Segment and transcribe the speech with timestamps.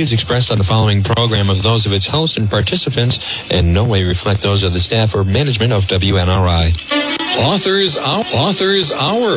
[0.00, 3.84] views expressed on the following program of those of its hosts and participants in no
[3.84, 6.72] way reflect those of the staff or management of WNRI.
[7.44, 8.24] Authors Hour.
[8.32, 9.36] Authors Hour.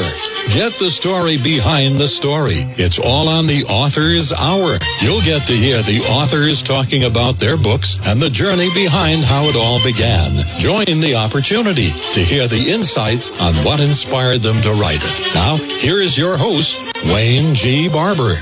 [0.55, 2.63] Get the story behind the story.
[2.79, 4.79] It's all on the Authors Hour.
[5.01, 9.43] You'll get to hear the authors talking about their books and the journey behind how
[9.43, 10.31] it all began.
[10.59, 15.35] Join the opportunity to hear the insights on what inspired them to write it.
[15.35, 16.79] Now, here is your host,
[17.11, 17.89] Wayne G.
[17.89, 18.35] Barber.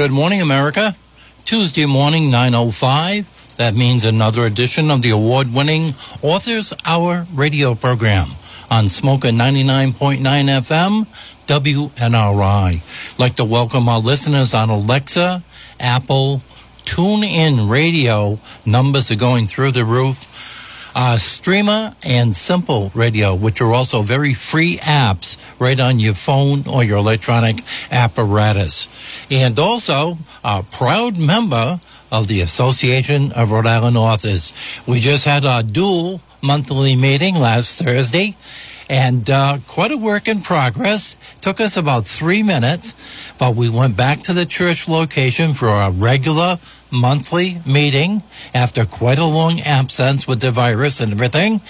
[0.00, 0.96] Good morning, America.
[1.44, 3.56] Tuesday morning, 905.
[3.58, 8.28] That means another edition of the award-winning Authors Hour radio program
[8.70, 11.04] on Smoker 99.9 FM,
[11.46, 13.18] WNRI.
[13.18, 15.42] like to welcome our listeners on Alexa,
[15.78, 16.40] Apple,
[16.86, 18.40] TuneIn Radio.
[18.64, 20.29] Numbers are going through the roof
[20.94, 26.64] uh, Streema and Simple Radio, which are also very free apps right on your phone
[26.68, 28.88] or your electronic apparatus.
[29.30, 31.80] And also a proud member
[32.10, 34.82] of the Association of Rhode Island Authors.
[34.86, 38.34] We just had our dual monthly meeting last Thursday
[38.88, 41.16] and uh, quite a work in progress.
[41.40, 45.92] Took us about three minutes, but we went back to the church location for our
[45.92, 46.58] regular
[46.92, 48.22] monthly meeting
[48.54, 51.60] after quite a long absence with the virus and everything.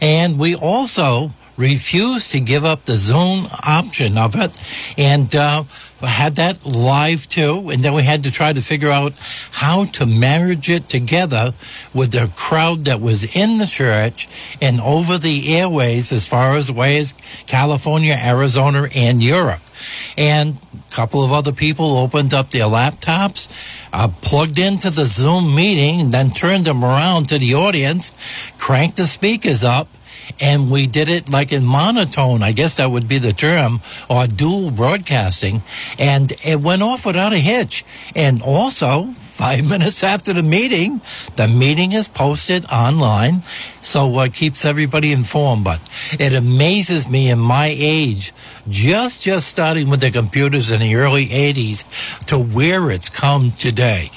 [0.00, 4.50] And we also refused to give up the Zoom option of it
[4.96, 5.64] and uh,
[6.08, 7.68] had that live too.
[7.70, 9.20] And then we had to try to figure out
[9.52, 11.52] how to marriage it together
[11.94, 14.28] with the crowd that was in the church
[14.60, 17.12] and over the airways as far as away as
[17.46, 19.60] California, Arizona, and Europe.
[20.16, 23.48] And a couple of other people opened up their laptops,
[23.92, 29.06] uh, plugged into the Zoom meeting, then turned them around to the audience, cranked the
[29.06, 29.88] speakers up,
[30.40, 34.26] and we did it like in monotone, I guess that would be the term, or
[34.26, 35.62] dual broadcasting,
[35.98, 37.84] and it went off without a hitch.
[38.14, 41.00] And also, five minutes after the meeting,
[41.36, 43.42] the meeting is posted online,
[43.80, 45.64] so it keeps everybody informed.
[45.64, 45.80] But
[46.12, 48.32] it amazes me in my age,
[48.68, 54.10] just just starting with the computers in the early 80s, to where it's come today.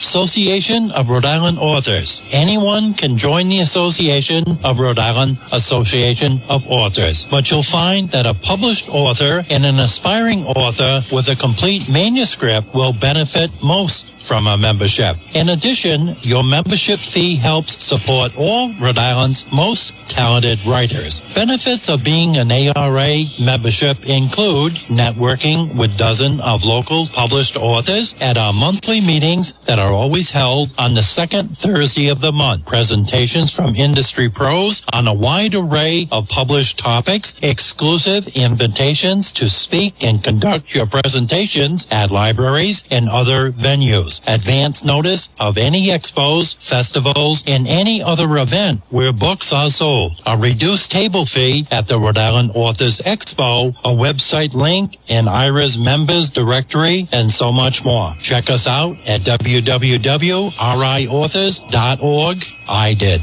[0.00, 2.22] Association of Rhode Island Authors.
[2.32, 8.24] Anyone can join the Association of Rhode Island Association of Authors, but you'll find that
[8.24, 14.46] a published author and an aspiring author with a complete manuscript will benefit most from
[14.46, 15.16] a membership.
[15.34, 21.34] In addition, your membership fee helps support all Rhode Island's most talented writers.
[21.34, 28.36] Benefits of being an ARIA membership include networking with dozens of local published authors at
[28.36, 32.66] our monthly meetings that are always held on the second Thursday of the month.
[32.66, 39.94] Presentations from industry pros on a wide array of published topics, exclusive invitations to speak
[40.00, 47.44] and conduct your presentations at libraries and other venues advance notice of any expos, festivals,
[47.46, 52.18] and any other event where books are sold, a reduced table fee at the Rhode
[52.18, 58.14] Island Authors Expo, a website link, an IRA's members directory, and so much more.
[58.20, 59.22] Check us out at
[59.80, 62.44] www.riauthors.org.
[62.68, 63.22] I did.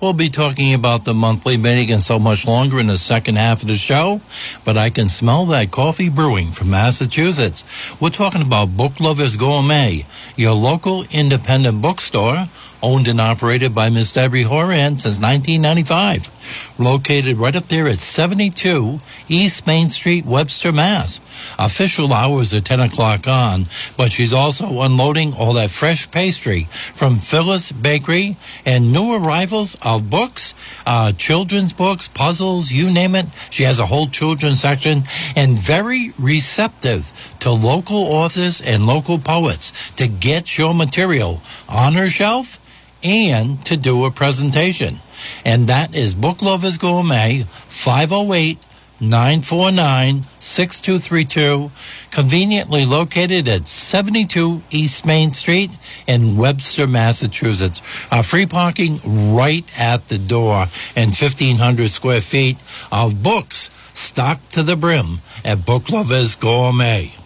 [0.00, 3.62] We'll be talking about the monthly meeting and so much longer in the second half
[3.62, 4.20] of the show,
[4.64, 8.00] but I can smell that coffee brewing from Massachusetts.
[8.00, 10.04] We're talking about Book Lovers Gourmet,
[10.36, 12.46] your local independent bookstore
[12.82, 16.76] owned and operated by Miss Debbie Horan since 1995.
[16.78, 21.54] Located right up there at 72 East Main Street, Webster, Mass.
[21.58, 23.66] Official hours are 10 o'clock on,
[23.96, 30.08] but she's also unloading all that fresh pastry from Phyllis Bakery and new arrivals of
[30.08, 30.54] books,
[30.86, 33.26] uh, children's books, puzzles, you name it.
[33.50, 35.02] She has a whole children's section
[35.36, 42.08] and very receptive to local authors and local poets to get your material on her
[42.08, 42.58] shelf
[43.02, 44.96] and to do a presentation.
[45.44, 48.58] And that is Book Lovers Gourmet, 508
[49.00, 51.70] 949 6232,
[52.10, 55.76] conveniently located at 72 East Main Street
[56.08, 57.80] in Webster, Massachusetts.
[58.10, 58.98] Uh, free parking
[59.34, 60.66] right at the door
[60.96, 62.56] and 1,500 square feet
[62.90, 67.17] of books stocked to the brim at Book Lovers Gourmet.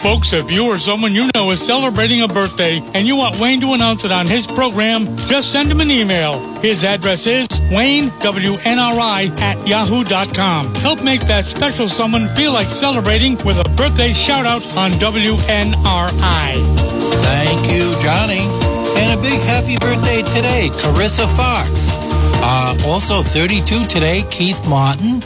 [0.00, 3.60] Folks, if you or someone you know is celebrating a birthday and you want Wayne
[3.60, 6.40] to announce it on his program, just send him an email.
[6.60, 10.74] His address is Wayne, WNRI, at yahoo.com.
[10.76, 16.54] Help make that special someone feel like celebrating with a birthday shout out on WNRI.
[17.20, 18.48] Thank you, Johnny.
[18.96, 21.90] And a big happy birthday today, Carissa Fox.
[22.42, 25.20] Uh, also 32 today, Keith Martin.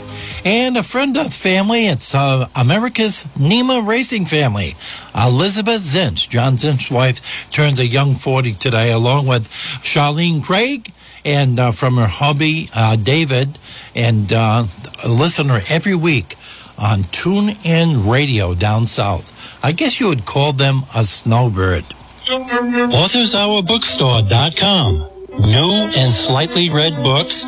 [0.45, 4.75] And a friend of the family, it's uh, America's NEMA Racing family.
[5.15, 9.49] Elizabeth Zinch, John Zinch's wife, turns a young 40 today, along with
[9.81, 10.91] Charlene Craig
[11.25, 13.57] and uh, from her hubby, uh, David,
[13.95, 14.65] and uh,
[15.03, 16.35] a listener every week
[16.77, 19.33] on Tune In Radio down south.
[19.63, 21.85] I guess you would call them a snowbird.
[22.27, 25.09] AuthorsHourBookstore.com.
[25.39, 27.45] New and slightly read books.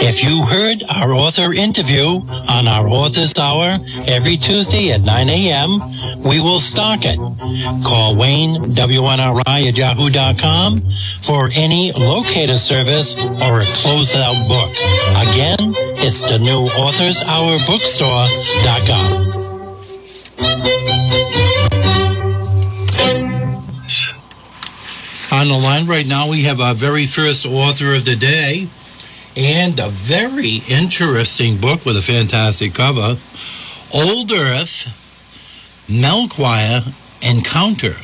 [0.00, 5.80] If you heard our author interview on our Author's Hour every Tuesday at 9 a.m.,
[6.22, 7.16] we will stock it.
[7.84, 10.80] Call Wayne, WNRI at yahoo.com
[11.22, 14.70] for any locator service or a closeout book.
[15.28, 19.26] Again, it's the new Author's Hour Bookstore.com.
[25.30, 28.68] On the line right now, we have our very first author of the day
[29.36, 33.18] and a very interesting book with a fantastic cover
[33.94, 34.88] Old Earth
[35.88, 36.82] Melchior
[37.22, 37.96] Encounter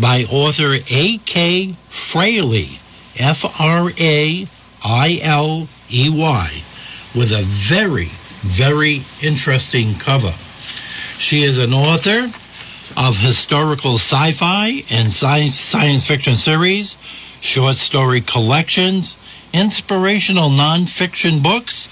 [0.00, 1.74] by author A.K.
[1.90, 2.80] Frailey,
[3.18, 4.46] F R A
[4.84, 6.62] I L E Y,
[7.14, 8.10] with a very,
[8.42, 10.34] very interesting cover.
[11.18, 12.32] She is an author
[12.96, 16.96] of historical sci fi and science, science fiction series,
[17.40, 19.16] short story collections,
[19.52, 21.88] inspirational nonfiction books,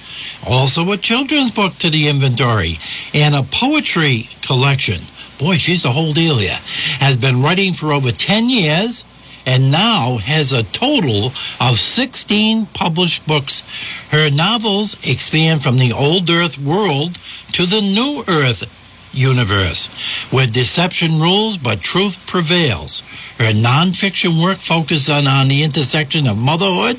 [0.46, 2.78] also a children's book to the inventory,
[3.14, 5.02] and a poetry collection.
[5.38, 6.58] Boy, she's the whole deal here.
[6.98, 9.04] Has been writing for over 10 years
[9.46, 13.62] and now has a total of 16 published books.
[14.10, 17.18] Her novels expand from the old Earth world
[17.52, 18.64] to the new Earth
[19.12, 19.86] universe,
[20.30, 23.00] where deception rules but truth prevails.
[23.38, 26.98] Her nonfiction work focuses on, on the intersection of motherhood,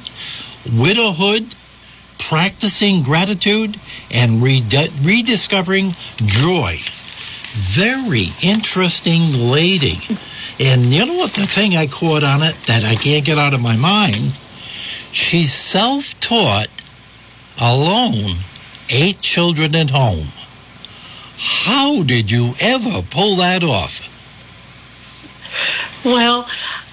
[0.69, 1.55] widowhood,
[2.17, 3.77] practicing gratitude,
[4.11, 5.93] and rediscovering
[6.25, 6.77] joy.
[7.53, 9.99] Very interesting lady.
[10.59, 13.53] And you know what the thing I caught on it that I can't get out
[13.53, 14.33] of my mind?
[15.11, 16.67] She's self taught,
[17.59, 18.37] alone,
[18.89, 20.27] eight children at home.
[21.37, 24.01] How did you ever pull that off?
[26.03, 26.47] Well,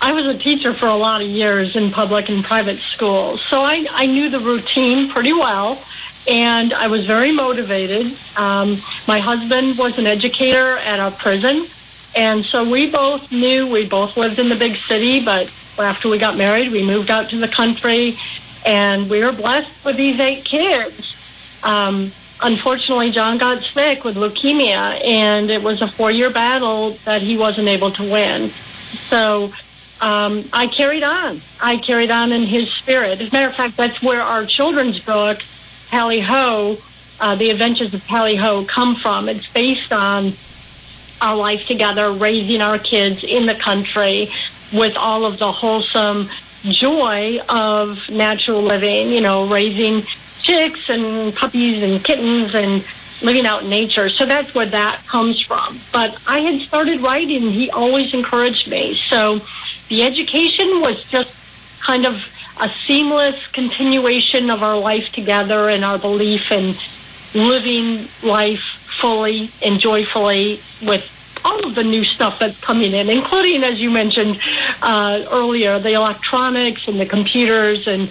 [0.05, 3.63] I was a teacher for a lot of years in public and private schools, so
[3.63, 5.83] I, I knew the routine pretty well,
[6.29, 8.15] and I was very motivated.
[8.37, 11.69] Um, my husband was an educator at a prison,
[12.15, 16.19] and so we both knew we both lived in the big city, but after we
[16.19, 18.19] got married, we moved out to the country,
[18.67, 21.17] and we were blessed with these eight kids.
[21.63, 22.13] Um,
[22.43, 27.69] unfortunately, John got sick with leukemia, and it was a four-year battle that he wasn't
[27.69, 28.51] able to win.
[29.09, 29.51] So
[30.01, 31.41] um, I carried on.
[31.61, 33.21] I carried on in his spirit.
[33.21, 35.43] As a matter of fact, that's where our children's book,
[35.89, 36.77] Tally Ho,
[37.21, 39.29] uh, The Adventures of Tally Ho, come from.
[39.29, 40.33] It's based on
[41.21, 44.31] our life together, raising our kids in the country
[44.73, 46.29] with all of the wholesome
[46.65, 50.03] joy of natural living, you know, raising
[50.43, 52.85] chicks and puppies and kittens and
[53.23, 54.11] living out in nature.
[54.11, 55.79] So that's where that comes from.
[55.93, 57.51] But I had started writing.
[57.51, 58.95] He always encouraged me.
[58.95, 59.41] So
[59.89, 61.35] the education was just
[61.81, 62.27] kind of
[62.61, 66.75] a seamless continuation of our life together and our belief in
[67.35, 68.61] living life
[69.01, 71.11] fully and joyfully with
[71.45, 74.41] all of the new stuff that's coming in, including, as you mentioned
[74.83, 78.11] uh, earlier, the electronics and the computers and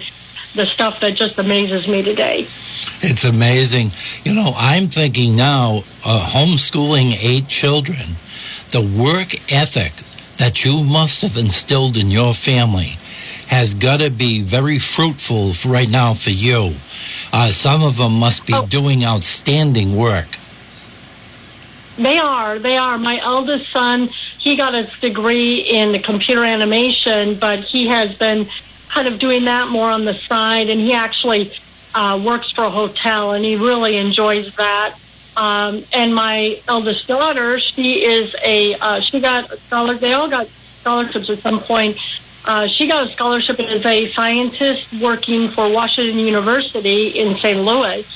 [0.54, 2.46] the stuff that just amazes me today.
[3.02, 3.90] It's amazing.
[4.24, 8.16] You know, I'm thinking now, uh, homeschooling eight children,
[8.70, 9.92] the work ethic
[10.38, 12.96] that you must have instilled in your family
[13.46, 16.72] has got to be very fruitful for right now for you.
[17.32, 18.66] Uh, some of them must be Oh.
[18.66, 20.38] doing outstanding work.
[21.96, 22.58] They are.
[22.58, 22.98] They are.
[22.98, 28.48] My eldest son, he got his degree in computer animation, but he has been
[28.88, 31.52] kind of doing that more on the side, and he actually
[31.94, 34.94] uh, works for a hotel, and he really enjoys that.
[35.36, 40.28] Um, and my eldest daughter, she is a, uh, she got a scholar, they all
[40.28, 40.46] got
[40.80, 41.98] scholarships at some point.
[42.46, 47.60] Uh, she got a scholarship as a scientist working for Washington University in St.
[47.64, 48.06] Louis.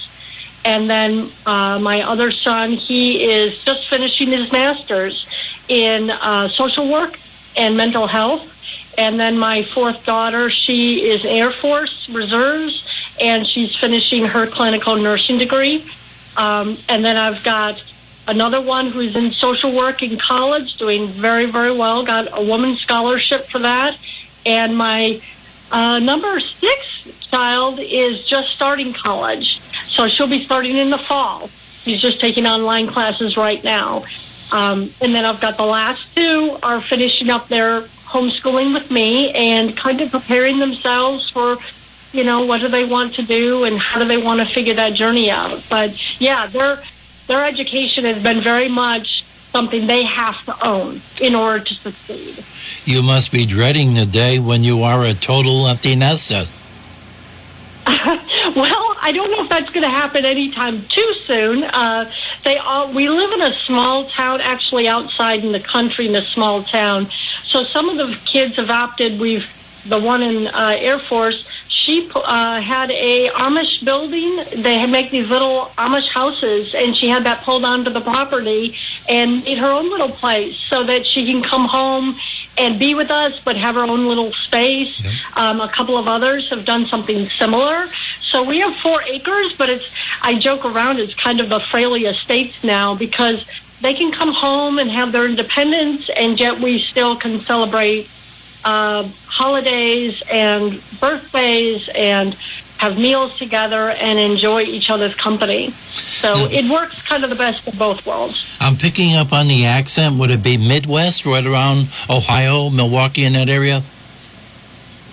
[0.65, 5.27] And then uh, my other son, he is just finishing his master's
[5.69, 7.19] in uh, social work
[7.57, 8.55] and mental health.
[8.99, 12.87] And then my fourth daughter, she is Air Force Reserves,
[13.21, 15.85] and she's finishing her clinical nursing degree.
[16.39, 17.83] Um, and then I've got
[18.27, 22.81] another one who's in social work in college, doing very, very well, got a woman's
[22.81, 23.99] scholarship for that.
[24.47, 25.21] And my
[25.71, 26.81] Uh, number six
[27.31, 31.51] child is just starting college, so she'll be starting in the fall.
[31.85, 34.03] She's just taking online classes right now.
[34.51, 39.31] Um, and then I've got the last two are finishing up their homeschooling with me
[39.33, 41.59] and kind of preparing themselves for,
[42.19, 44.75] you know, what do they want to do and how do they want to figure
[44.75, 45.63] that journey out.
[45.71, 46.83] But yeah, their
[47.29, 49.23] their education has been very much
[49.53, 52.45] something they have to own in order to succeed.
[52.85, 56.45] You must be dreading the day when you are a total empty nester.
[57.87, 61.63] well, I don't know if that's going to happen anytime too soon.
[61.63, 62.11] Uh,
[62.45, 66.23] they all we live in a small town, actually outside in the country in a
[66.23, 67.09] small town.
[67.45, 69.21] So some of the kids have opted.
[69.21, 69.47] We've
[69.89, 71.49] the one in uh, Air Force.
[71.79, 74.37] She uh, had a Amish building.
[74.63, 78.77] They make these little Amish houses, and she had that pulled onto the property
[79.09, 82.17] and made her own little place so that she can come home
[82.59, 85.01] and be with us, but have her own little space.
[85.01, 85.13] Yep.
[85.37, 87.87] Um, a couple of others have done something similar.
[88.23, 89.89] So we have four acres, but it's
[90.21, 90.99] I joke around.
[90.99, 93.49] It's kind of the Frailey Estates now because
[93.81, 98.11] they can come home and have their independence, and yet we still can celebrate
[98.65, 102.37] uh, holidays and birthdays and
[102.79, 105.71] have meals together and enjoy each other's company.
[105.71, 108.57] So it works kind of the best of both worlds.
[108.61, 110.17] I'm picking up on the accent.
[110.19, 113.83] Would it be Midwest, right around Ohio, Milwaukee, in that area?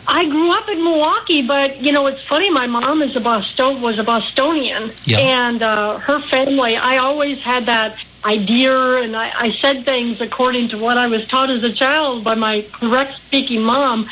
[0.07, 2.51] I grew up in Milwaukee, but you know it's funny.
[2.51, 5.17] My mom is a Boston was a Bostonian, yeah.
[5.19, 6.77] and uh, her family.
[6.77, 11.27] I always had that idea, and I, I said things according to what I was
[11.27, 14.07] taught as a child by my correct speaking mom.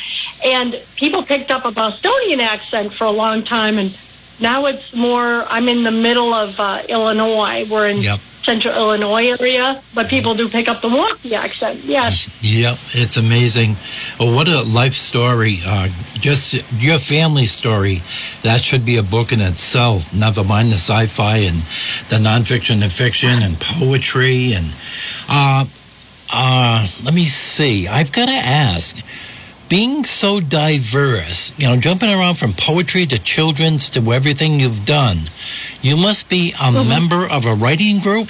[0.45, 3.97] And people picked up a Bostonian accent for a long time, and
[4.39, 5.45] now it's more.
[5.47, 7.65] I'm in the middle of uh, Illinois.
[7.69, 11.79] We're in yep central Illinois area, but people do pick up the Milwaukee accent.
[11.83, 12.43] Yes.
[12.43, 13.75] Yep, it's amazing.
[14.19, 15.59] Well, what a life story.
[15.65, 18.01] Uh, just your family story.
[18.43, 21.61] That should be a book in itself, never mind the sci fi and
[22.09, 24.53] the nonfiction and fiction and poetry.
[24.53, 24.75] And
[25.29, 25.65] uh,
[26.33, 27.87] uh, let me see.
[27.87, 28.97] I've got to ask
[29.69, 35.21] being so diverse, you know, jumping around from poetry to children's to everything you've done,
[35.81, 36.87] you must be a mm-hmm.
[36.87, 38.29] member of a writing group.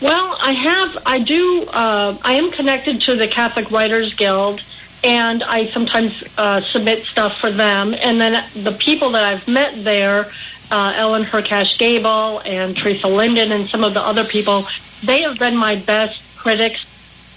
[0.00, 4.62] Well, I have, I do, uh, I am connected to the Catholic Writers Guild,
[5.04, 7.94] and I sometimes uh, submit stuff for them.
[7.94, 10.30] And then the people that I've met there,
[10.70, 14.66] uh, Ellen Hrkach Gable and Theresa Linden and some of the other people,
[15.02, 16.84] they have been my best critics,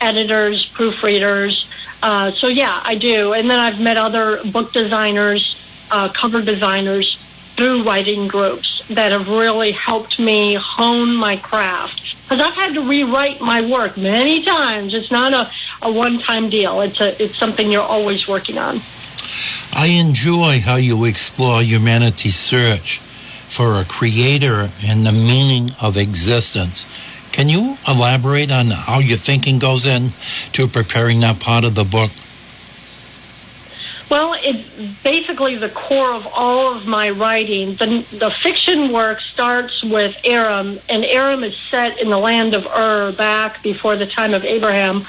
[0.04, 1.66] editors, proofreaders,
[2.04, 3.32] uh, so yeah, I do.
[3.32, 5.58] And then I've met other book designers,
[5.90, 7.18] uh, cover designers
[7.56, 12.02] through writing groups that have really helped me hone my craft.
[12.24, 14.94] Because I've had to rewrite my work many times.
[14.94, 15.50] It's not a,
[15.82, 16.82] a one-time deal.
[16.82, 18.82] It's a it's something you're always working on.
[19.72, 23.00] I enjoy how you explore humanity's search
[23.48, 26.86] for a creator and the meaning of existence.
[27.34, 30.12] Can you elaborate on how your thinking goes in
[30.54, 32.12] to preparing that part of the book?
[34.10, 34.70] Well, it's
[35.02, 37.74] basically the core of all of my writing.
[37.74, 42.68] The, the fiction work starts with Aram, and Aram is set in the land of
[42.68, 45.04] Ur back before the time of Abraham.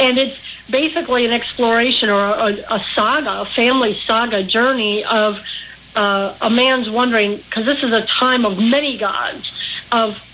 [0.00, 5.40] And it's basically an exploration or a, a saga, a family saga journey of
[5.94, 9.52] uh, a man's wondering, because this is a time of many gods,
[9.92, 10.26] of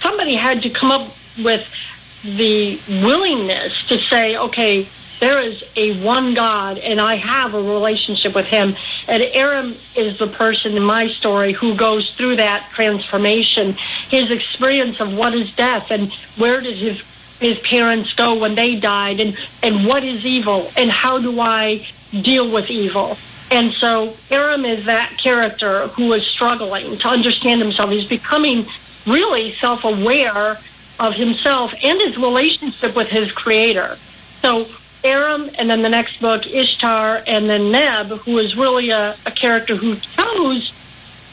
[0.00, 1.68] somebody had to come up with
[2.22, 4.88] the willingness to say, okay,
[5.20, 8.74] there is a one God, and I have a relationship with Him.
[9.08, 13.74] And Aram is the person in my story who goes through that transformation,
[14.08, 17.02] his experience of what is death, and where does his
[17.40, 21.86] his parents go when they died, and and what is evil, and how do I
[22.12, 23.16] deal with evil.
[23.50, 27.90] And so Aram is that character who is struggling to understand himself.
[27.90, 28.66] He's becoming
[29.06, 30.58] really self-aware
[31.00, 33.96] of himself and his relationship with his creator.
[34.40, 34.66] So
[35.02, 39.30] Aram, and then the next book, Ishtar, and then Neb, who is really a, a
[39.30, 40.72] character who chose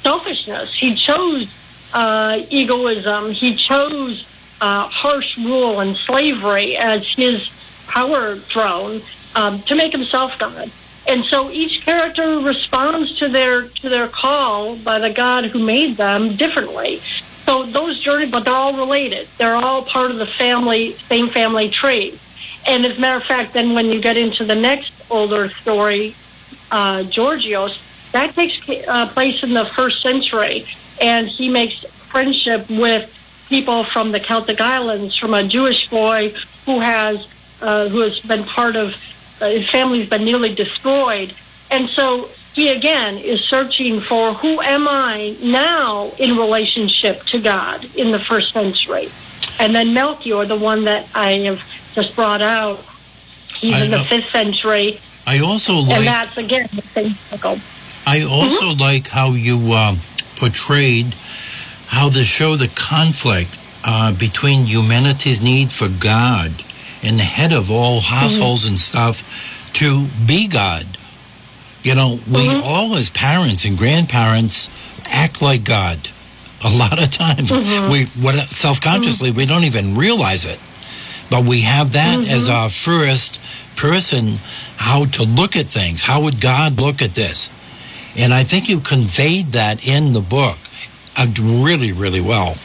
[0.01, 0.73] selfishness.
[0.73, 1.49] He chose
[1.93, 3.31] uh, egoism.
[3.31, 4.27] He chose
[4.59, 7.49] uh, harsh rule and slavery as his
[7.87, 9.01] power throne
[9.35, 10.69] um, to make himself God.
[11.07, 15.97] And so each character responds to their to their call by the God who made
[15.97, 17.01] them differently.
[17.45, 19.27] So those journeys, but they're all related.
[19.38, 22.17] They're all part of the family, same family tree.
[22.67, 26.15] And as a matter of fact, then when you get into the next older story,
[26.71, 27.81] uh, Georgios,
[28.12, 28.57] that takes
[28.88, 30.65] uh, place in the first century,
[31.01, 33.12] and he makes friendship with
[33.50, 36.33] people from the Celtic Islands, from a Jewish boy
[36.65, 37.27] who has
[37.62, 38.95] uh, who has been part of
[39.41, 41.33] Uh, his family's been nearly destroyed.
[41.71, 47.86] And so he again is searching for who am I now in relationship to God
[47.96, 49.10] in the first century.
[49.60, 51.62] And then Melchior, the one that I have
[51.93, 52.79] just brought out,
[53.55, 54.03] he's I in the know.
[54.03, 55.00] fifth century.
[55.27, 55.98] I also like.
[55.98, 57.58] and that's again the same cycle.
[58.05, 58.79] I also Mm-hmm.
[58.81, 59.96] like how you uh,
[60.38, 61.13] portrayed
[61.88, 63.55] how to show the conflict
[63.86, 66.51] uh, between humanity's need for God
[67.03, 69.22] and the head of all households and stuff
[69.74, 70.86] to be God.
[71.83, 72.61] You know, we Mm-hmm.
[72.63, 74.69] all as parents and grandparents
[75.07, 75.97] act like God.
[76.63, 77.91] A lot of times, Mm-hmm.
[77.91, 80.59] we what self-consciously we don't even realize it,
[81.29, 82.55] but we have that as Mm-hmm.
[82.55, 83.39] our first
[83.75, 84.38] person
[84.77, 86.03] how to look at things.
[86.03, 87.50] How would God look at this?
[88.15, 90.57] And I think you conveyed that in the book
[91.17, 92.55] uh, really, really well.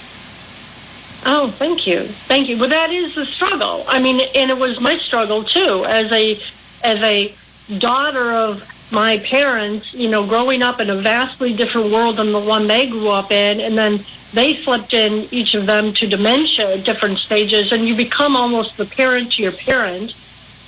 [1.29, 2.59] Oh, thank you, thank you.
[2.59, 3.85] Well, that is the struggle.
[3.89, 6.39] I mean, and it was my struggle too, as a
[6.85, 7.35] as a
[7.79, 9.93] daughter of my parents.
[9.93, 13.31] You know, growing up in a vastly different world than the one they grew up
[13.31, 17.87] in, and then they slipped in each of them to dementia at different stages, and
[17.87, 20.15] you become almost the parent to your parent,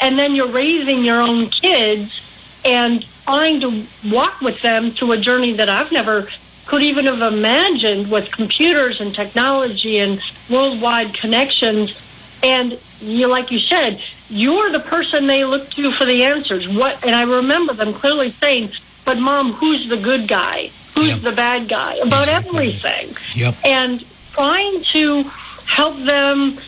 [0.01, 2.21] and then you're raising your own kids
[2.65, 6.29] and trying to walk with them through a journey that I've never
[6.67, 10.21] could even have imagined with computers and technology and
[10.51, 11.97] worldwide connections.
[12.43, 16.69] And you, like you said, you're the person they look to for the answers.
[16.69, 17.05] What?
[17.05, 18.73] And I remember them clearly saying,
[19.05, 20.73] "But mom, who's the good guy?
[20.97, 21.21] Who's Yep.
[21.23, 22.59] the bad guy?" About Exactly.
[22.59, 23.59] everything Yep.
[23.65, 24.05] and
[24.37, 25.31] trying to
[25.67, 26.59] help them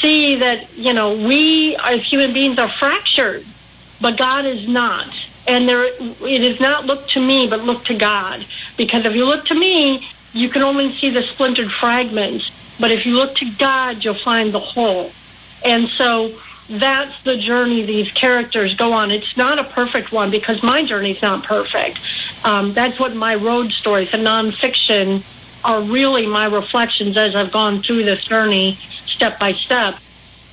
[0.00, 3.46] see that you know we as human beings are fractured,
[4.00, 5.14] but God is not.
[5.46, 8.46] And there, it is not look to me, but look to God.
[8.78, 12.50] Because if you look to me, you can only see the splintered fragments.
[12.78, 15.12] But if you look to God, you'll find the whole.
[15.64, 16.38] And so
[16.68, 19.10] that's the journey these characters go on.
[19.10, 21.98] It's not a perfect one because my journey's not perfect.
[22.44, 25.24] Um, that's what my road stories, the nonfiction,
[25.62, 29.98] are really my reflections as I've gone through this journey step by step.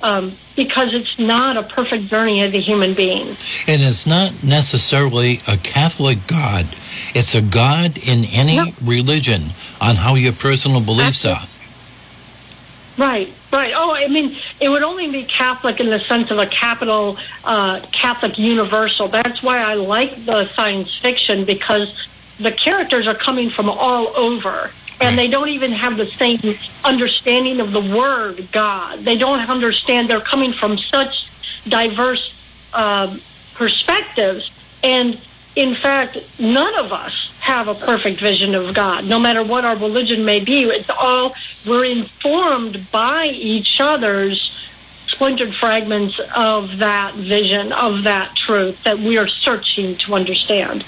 [0.00, 3.28] Um, because it's not a perfect journey as a human being.
[3.68, 6.66] And it's not necessarily a Catholic God.
[7.14, 8.72] It's a God in any No.
[8.82, 11.46] religion on how your personal beliefs are.
[12.98, 13.72] Right, right.
[13.74, 17.80] Oh, I mean, it would only be Catholic in the sense of a capital uh,
[17.92, 19.08] Catholic universal.
[19.08, 22.06] That's why I like the science fiction because
[22.38, 24.70] the characters are coming from all over.
[25.00, 26.38] And they don't even have the same
[26.84, 29.00] understanding of the word God.
[29.00, 30.08] They don't understand.
[30.08, 31.28] They're coming from such
[31.66, 32.38] diverse
[32.72, 33.20] um,
[33.54, 34.48] perspectives.
[34.84, 35.20] And
[35.54, 39.76] in fact, none of us have a perfect vision of God, no matter what our
[39.76, 40.62] religion may be.
[40.64, 41.34] It's all,
[41.66, 44.58] we're informed by each other's
[45.08, 50.84] splintered fragments of that vision, of that truth that we are searching to understand.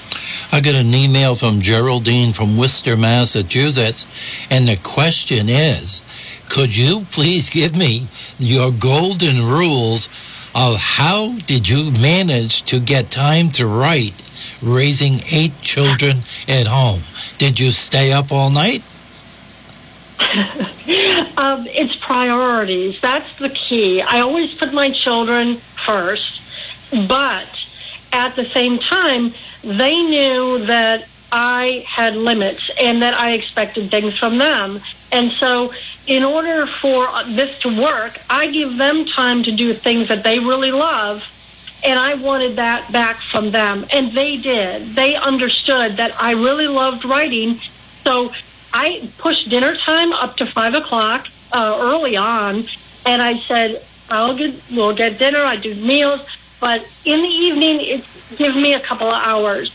[0.50, 4.06] I got an email from Geraldine from Worcester, Massachusetts,
[4.48, 6.02] and the question is
[6.48, 8.06] could you please give me
[8.38, 10.08] your golden rules
[10.54, 14.23] of how did you manage to get time to write
[14.64, 17.02] raising eight children at home?
[17.38, 18.82] Did you stay up all night?
[21.36, 23.00] Um, it's priorities.
[23.00, 24.00] That's the key.
[24.02, 26.42] I always put my children first,
[27.08, 27.48] but
[28.12, 34.16] at the same time, they knew that I had limits and that I expected things
[34.16, 34.80] from them.
[35.10, 35.72] And so,
[36.06, 40.38] in order for this to work, I give them time to do things that they
[40.38, 41.24] really love.
[41.84, 43.84] And I wanted that back from them.
[43.92, 44.94] And they did.
[44.94, 47.56] They understood that I really loved writing.
[48.04, 48.32] So
[48.72, 52.64] I pushed dinner time up to five o'clock uh, early on,
[53.06, 55.38] and I said, "I'll get we'll get dinner.
[55.38, 56.26] I do meals,
[56.60, 59.70] but in the evening, it's give me a couple of hours."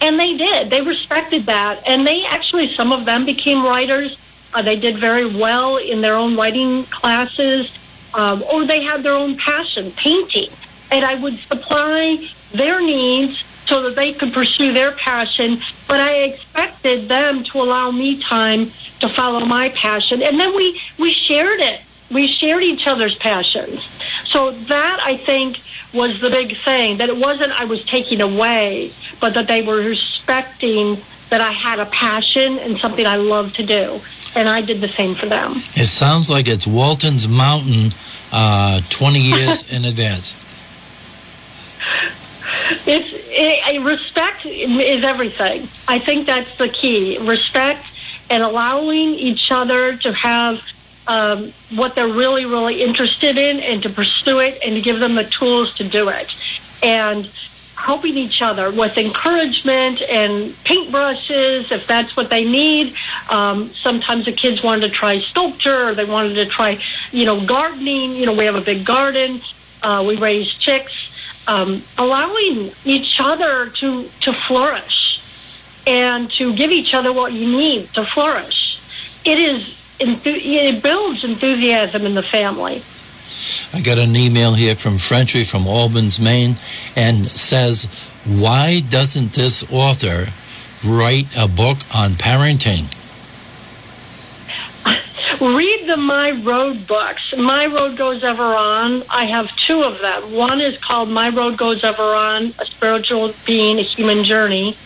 [0.00, 0.70] And they did.
[0.70, 4.16] They respected that, and they actually some of them became writers.
[4.54, 7.76] Uh, they did very well in their own writing classes,
[8.14, 10.50] um, or they had their own passion, painting,
[10.94, 15.58] and I would supply their needs so that they could pursue their passion.
[15.88, 20.80] But I expected them to allow me time to follow my passion, and then we
[20.98, 21.80] we shared it.
[22.12, 23.80] We shared each other's passions.
[24.24, 25.60] So that I think
[25.92, 29.76] was the big thing that it wasn't I was taking away, but that they were
[29.76, 30.96] respecting
[31.30, 34.00] that I had a passion and something I loved to do,
[34.36, 35.54] and I did the same for them.
[35.74, 37.90] It sounds like it's Walton's Mountain
[38.30, 40.36] uh, 20 years in advance.
[42.86, 45.68] It's it, respect is everything.
[45.88, 47.18] I think that's the key.
[47.18, 47.84] Respect
[48.30, 50.62] and allowing each other to have
[51.06, 55.14] um, what they're really, really interested in, and to pursue it, and to give them
[55.14, 56.34] the tools to do it.
[56.82, 57.28] and
[57.76, 62.94] helping each other with encouragement and paintbrushes if that's what they need.
[63.30, 66.78] Um, sometimes the kids wanted to try sculpture or they wanted to try,
[67.10, 68.12] you know, gardening.
[68.12, 69.40] You know, we have a big garden.
[69.82, 71.03] Uh, we raise chicks.
[71.46, 75.20] Um, allowing each other to, to flourish
[75.86, 78.80] and to give each other what you need to flourish.
[79.24, 82.82] It is it builds enthusiasm in the family.
[83.72, 86.56] I got an email here from Frenchy from Albans, Maine,
[86.96, 87.88] and says,
[88.24, 90.28] "Why doesn't this author
[90.82, 92.86] write a book on parenting?"
[95.40, 97.34] Read the My Road books.
[97.36, 99.02] My Road Goes Ever On.
[99.10, 100.32] I have two of them.
[100.32, 104.76] One is called My Road Goes Ever On, a spiritual being, a human journey.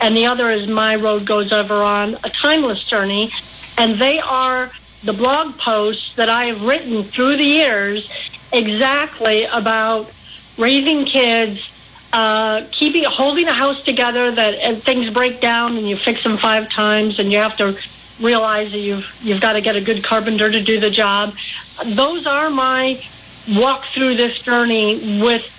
[0.00, 3.32] And the other is My Road Goes Ever On, a timeless journey.
[3.76, 4.70] And they are
[5.04, 8.10] the blog posts that I have written through the years
[8.52, 10.10] exactly about
[10.56, 11.60] raising kids,
[12.12, 16.68] uh, keeping holding a house together that things break down and you fix them five
[16.70, 17.76] times and you have to
[18.20, 21.34] realize that you've you've got to get a good carpenter to do the job.
[21.84, 23.00] Those are my
[23.50, 25.54] walk through this journey with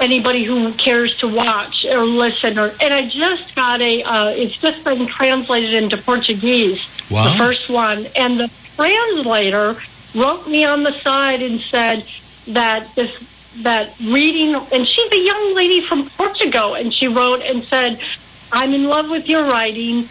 [0.00, 2.58] anybody who cares to watch or listen.
[2.58, 4.02] Or and I just got a.
[4.02, 6.80] Uh, it's just been translated into Portuguese.
[7.10, 7.32] Wow.
[7.32, 9.76] The first one, and the translator
[10.14, 12.04] wrote me on the side and said
[12.48, 13.28] that this
[13.62, 18.00] that reading and she's a young lady from Portugal and she wrote and said
[18.52, 20.08] I'm in love with your writing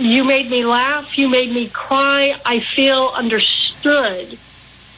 [0.00, 4.40] you made me laugh you made me cry I feel understood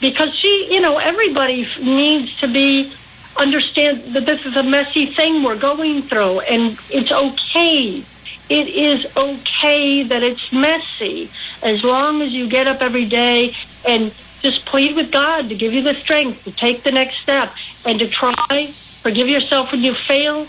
[0.01, 2.95] because she you know everybody needs to be
[3.39, 8.07] understand that this is a messy thing we're going through and it's okay
[8.51, 13.55] it is okay that it's messy as long as you get up every day
[13.87, 17.55] and just plead with God to give you the strength to take the next step
[17.85, 18.77] and to try.
[19.03, 20.49] Forgive yourself when you fail.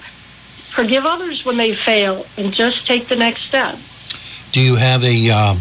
[0.75, 3.79] Forgive others when they fail and just take the next step.
[4.53, 5.55] Do you have a uh,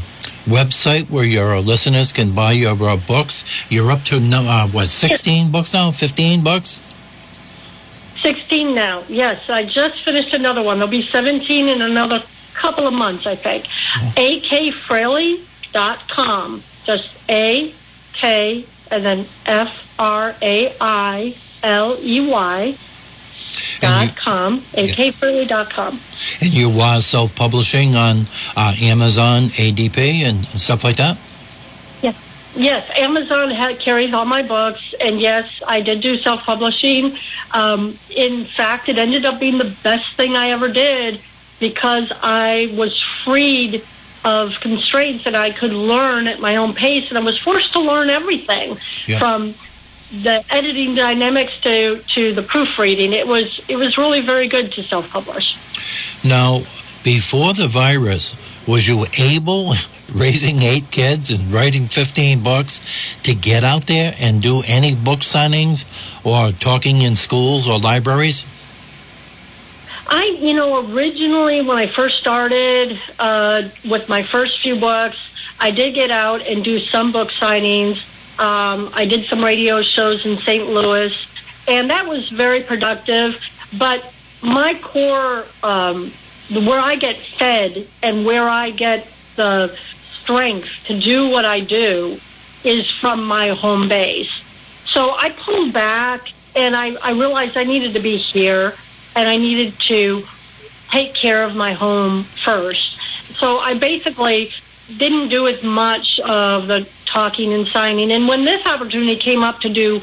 [0.45, 3.43] website where your listeners can buy your uh, books?
[3.71, 5.93] You're up to, uh, what, 16 books now?
[5.93, 6.83] 15 books?
[8.21, 9.03] 16 now.
[9.09, 10.77] Yes, I just finished another one.
[10.77, 13.65] There'll be 17 in another couple of months, I think.
[13.97, 14.13] Oh.
[14.17, 16.63] akfrailey.com.
[16.85, 17.73] Just A
[18.13, 22.77] K and then F R A I L E Y
[23.81, 26.01] dot com, dot com.
[26.41, 28.23] And you was self publishing on
[28.57, 31.19] uh, Amazon, KDP, and stuff like that?
[32.03, 32.17] Yes,
[32.55, 37.17] yes, Amazon had, carries all my books, and yes, I did do self publishing.
[37.53, 41.21] Um, in fact, it ended up being the best thing I ever did
[41.61, 43.83] because I was freed
[44.25, 47.81] of constraints and I could learn at my own pace, and I was forced to
[47.81, 48.77] learn everything
[49.07, 49.19] yeah.
[49.19, 49.55] from
[50.13, 53.13] the editing dynamics to to the proofreading.
[53.13, 55.57] It was it was really very good to self publish.
[56.25, 56.63] Now,
[57.03, 59.75] before the virus, was you able,
[60.15, 62.81] raising eight kids and writing 15 books,
[63.23, 65.85] to get out there and do any book signings
[66.25, 68.47] or talking in schools or libraries?
[70.07, 75.17] I, you know, originally when I first started uh, with my first few books,
[75.59, 78.03] I did get out and do some book signings.
[78.39, 80.69] Um, I did some radio shows in St.
[80.69, 81.15] Louis,
[81.69, 83.41] and that was very productive.
[83.79, 86.11] But my core um,
[86.51, 92.19] where I get fed and where I get the strength to do what I do
[92.65, 94.31] is from my home base.
[94.85, 98.75] So I pulled back and I, I realized I needed to be here
[99.17, 100.23] and I needed to
[100.91, 103.01] take care of my home first.
[103.37, 104.53] So I basically
[104.97, 108.13] didn't do as much of the talking and signing.
[108.13, 110.03] And when this opportunity came up to do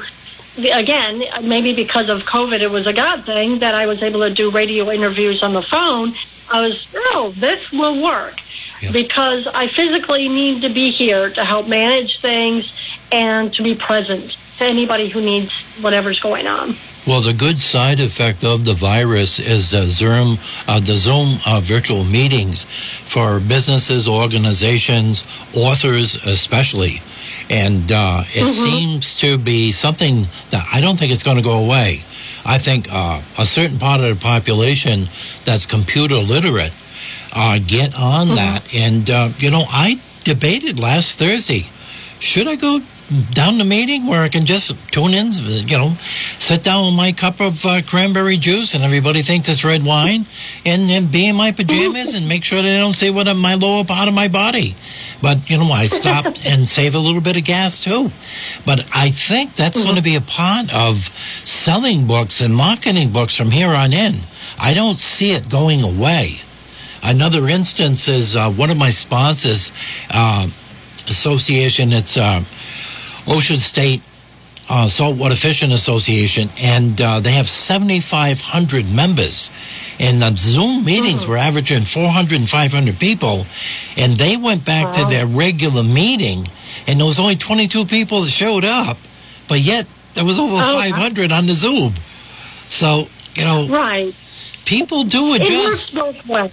[0.58, 4.34] again, maybe because of COVID, it was a God thing that I was able to
[4.34, 6.14] do radio interviews on the phone.
[6.52, 8.40] I was, oh, this will work
[8.82, 8.92] yeah.
[8.92, 12.74] because I physically need to be here to help manage things
[13.12, 16.76] and to be present to anybody who needs whatever's going on.
[17.08, 21.60] Well, the good side effect of the virus is the Zoom, uh, the Zoom uh,
[21.64, 22.66] virtual meetings
[23.04, 27.02] for businesses, organizations, authors especially.
[27.50, 28.50] And uh, it mm-hmm.
[28.50, 32.04] seems to be something that I don't think it's going to go away.
[32.46, 35.08] I think uh, a certain part of the population
[35.46, 36.74] that's computer literate
[37.34, 38.36] uh, get on mm-hmm.
[38.36, 38.76] that.
[38.76, 41.66] And, uh, you know, I debated last Thursday
[42.20, 42.82] should I go
[43.34, 45.94] down the meeting where I can just tune in, you know,
[46.38, 50.26] sit down with my cup of uh, cranberry juice, and everybody thinks it's red wine,
[50.66, 53.84] and, and be in my pajamas and make sure they don't see what my lower
[53.84, 54.76] part of my body.
[55.22, 58.12] But you know, I stop and save a little bit of gas too.
[58.66, 61.10] But I think that's going to be a part of
[61.44, 64.20] selling books and marketing books from here on in.
[64.60, 66.42] I don't see it going away.
[67.02, 69.72] Another instance is uh, one of my sponsors,
[70.10, 70.50] uh,
[71.08, 71.94] association.
[71.94, 72.44] It's uh,
[73.30, 74.02] Ocean State
[74.70, 79.50] uh, Saltwater Fishing Association, and uh, they have 7,500 members.
[80.00, 83.46] And the Zoom meetings were averaging 400 and 500 people,
[83.98, 86.48] and they went back to their regular meeting,
[86.88, 88.98] and there was only 22 people that showed up,
[89.48, 91.94] but yet there was over Oh, 500 on the Zoom.
[92.70, 94.14] So you know, Right.
[94.66, 95.94] people do adjust.
[95.94, 96.52] It works both ways.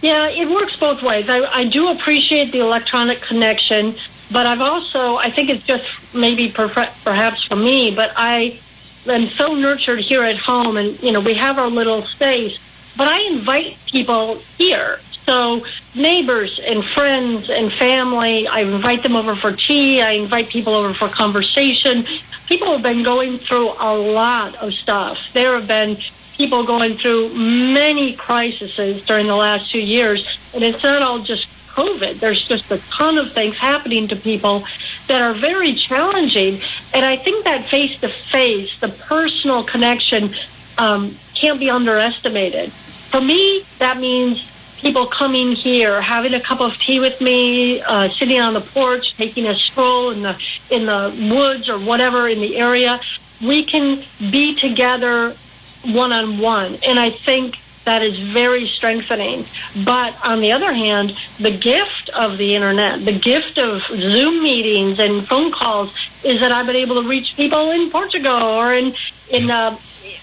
[0.00, 1.28] Yeah, it works both ways.
[1.28, 3.94] I, I do appreciate the electronic connection,
[4.32, 8.60] but I've also, I think it's just maybe perhaps for me, but I
[9.06, 12.58] am so nurtured here at home and, you know, we have our little space,
[12.96, 15.00] but I invite people here.
[15.26, 15.64] So
[15.94, 20.02] neighbors and friends and family, I invite them over for tea.
[20.02, 22.06] I invite people over for conversation.
[22.46, 25.18] People have been going through a lot of stuff.
[25.32, 25.96] There have been
[26.36, 31.46] people going through many crises during the last two years, and it's not all just
[31.72, 32.20] COVID.
[32.20, 34.64] There's just a ton of things happening to people
[35.08, 36.60] that are very challenging,
[36.94, 40.30] and I think that face to face, the personal connection,
[40.78, 42.70] um, can't be underestimated.
[42.72, 44.48] For me, that means
[44.82, 49.16] people coming here, having a cup of tea with me, uh, sitting on the porch,
[49.16, 50.36] taking a stroll in the
[50.70, 53.00] in the woods or whatever in the area.
[53.40, 55.36] We can be together
[55.84, 59.44] one on one, and I think that is very strengthening.
[59.84, 64.98] But on the other hand, the gift of the internet, the gift of Zoom meetings
[64.98, 68.94] and phone calls, is that I've been able to reach people in Portugal or in
[69.30, 69.76] in uh,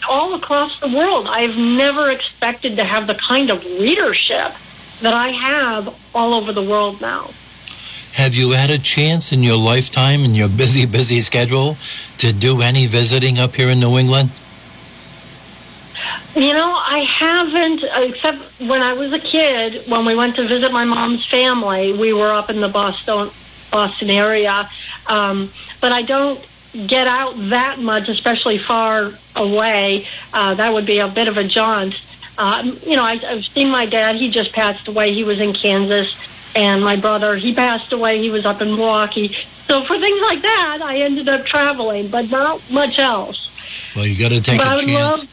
[0.08, 1.28] all across the world.
[1.30, 4.54] I've never expected to have the kind of readership
[5.02, 7.30] that I have all over the world now.
[8.13, 11.78] Have you had a chance in your lifetime, in your busy, busy schedule,
[12.17, 14.32] to do any visiting up here in New England?
[16.39, 20.71] You know, I haven't, except when I was a kid, when we went to visit
[20.71, 23.30] my mom's family, we were up in the Boston,
[23.71, 24.69] Boston area.
[25.08, 25.49] Um,
[25.82, 26.39] but I don't
[26.88, 30.08] get out that much, especially far away.
[30.32, 32.02] Uh, that would be a bit of a jaunt.
[32.38, 34.15] Uh, you know, I, I've seen my dad.
[34.15, 35.13] He just passed away.
[35.13, 36.17] He was in Kansas.
[36.56, 38.21] And my brother, he passed away.
[38.21, 39.36] He was up in Milwaukee.
[39.67, 43.48] So for things like that, I ended up traveling, but not much else.
[43.95, 45.25] Well, you got to take but a chance.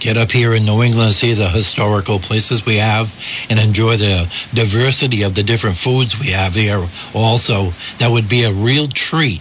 [0.00, 3.10] Get up here in New England, see the historical places we have,
[3.48, 6.86] and enjoy the diversity of the different foods we have here.
[7.14, 9.40] Also, that would be a real treat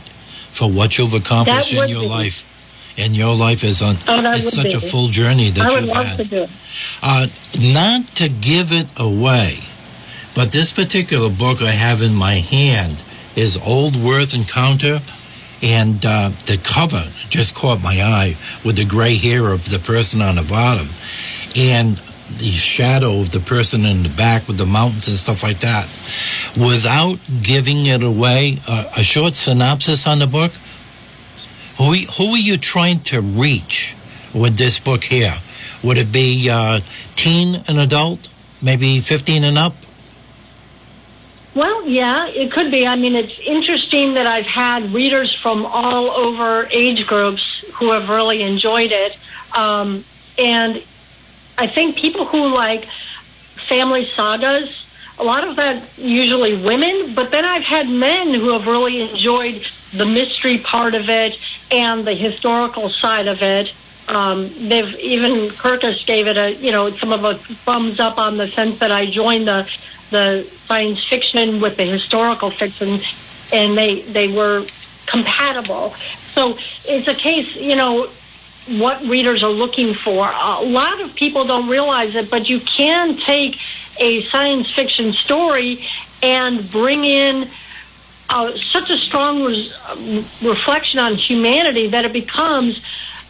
[0.52, 2.08] for what you've accomplished in your be.
[2.08, 2.50] life.
[2.98, 5.96] And your life is on Oh, is such a full journey that I would you've
[5.96, 6.18] had.
[6.18, 6.50] to do it.
[7.02, 7.28] Uh,
[7.60, 9.58] not to give it away,
[10.36, 13.02] but this particular book I have in my hand
[13.36, 15.02] is Old Earth Encounter,
[15.64, 20.22] and uh, the cover just caught my eye with the gray hair of the person
[20.22, 20.88] on the bottom,
[21.56, 21.98] and
[22.38, 25.88] the shadow of the person in the back with the mountains and stuff like that.
[26.58, 30.52] Without giving it away, uh, a short synopsis on the book.
[31.78, 33.96] Who, who are you trying to reach
[34.34, 35.36] with this book here?
[35.84, 36.82] Would it be uh,
[37.16, 38.30] teen and adult,
[38.62, 39.76] maybe 15 and up?
[41.56, 42.88] Well, yeah, it could be.
[42.88, 48.10] I mean, it's interesting that I've had readers from all over age groups who have
[48.10, 49.18] really enjoyed it.
[49.56, 50.04] Um,
[50.40, 50.82] and
[51.58, 54.80] I think people who like family sagas,
[55.20, 59.64] a lot of that usually women, but then I've had men who have really enjoyed
[59.94, 61.38] the mystery part of it
[61.70, 63.72] and the historical side of it.
[64.08, 68.38] Um, they've even Kirkus gave it a you know some of a thumbs up on
[68.38, 69.70] the sense that I joined the
[70.14, 73.00] the science fiction with the historical fiction,
[73.52, 74.66] and they they were
[75.08, 75.94] compatible.
[76.34, 78.10] So it's a case you know
[78.68, 80.26] what readers are looking for.
[80.32, 83.60] A lot of people don't realize it, but you can take
[84.00, 85.86] a science fiction story
[86.22, 87.50] and bring in
[88.30, 89.74] uh, such a strong res-
[90.42, 92.82] reflection on humanity that it becomes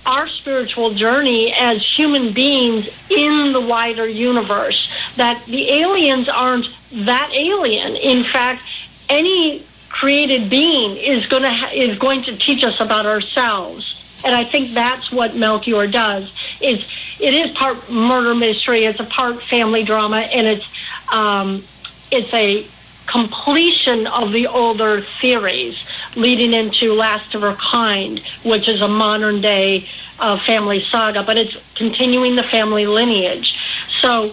[0.05, 4.89] our spiritual journey as human beings in the wider universe.
[5.17, 7.95] That the aliens aren't that alien.
[7.95, 8.63] In fact,
[9.09, 13.99] any created being is going to ha- is going to teach us about ourselves.
[14.23, 16.31] And I think that's what Melchior does.
[16.61, 16.85] Is
[17.19, 20.65] it is part murder mystery, it's a part family drama, and it's
[21.11, 21.67] um,
[22.11, 22.72] it's a
[23.07, 25.83] completion of the older series
[26.15, 29.87] leading into Last of Her Kind, which is a modern day
[30.19, 33.57] uh, family saga, but it's continuing the family lineage.
[33.99, 34.31] So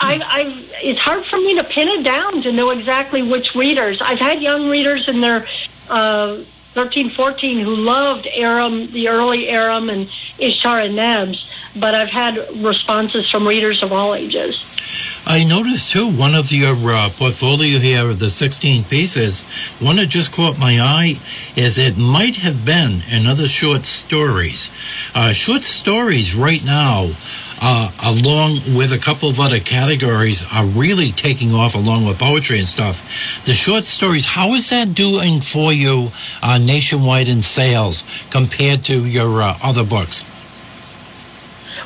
[0.00, 4.02] I, I've, it's hard for me to pin it down to know exactly which readers.
[4.02, 5.46] I've had young readers in their
[5.88, 6.36] uh,
[6.74, 12.38] 13, 14 who loved Aram, the early Aram and Ishtar and Nebs, but I've had
[12.56, 14.71] responses from readers of all ages.
[15.26, 19.40] I noticed too one of your uh, portfolio here of the 16 pieces.
[19.78, 21.18] One that just caught my eye
[21.56, 24.70] is it might have been another short stories.
[25.14, 27.10] Uh, short stories right now,
[27.60, 32.58] uh, along with a couple of other categories, are really taking off along with poetry
[32.58, 33.44] and stuff.
[33.44, 36.10] The short stories, how is that doing for you
[36.42, 40.24] uh, nationwide in sales compared to your uh, other books?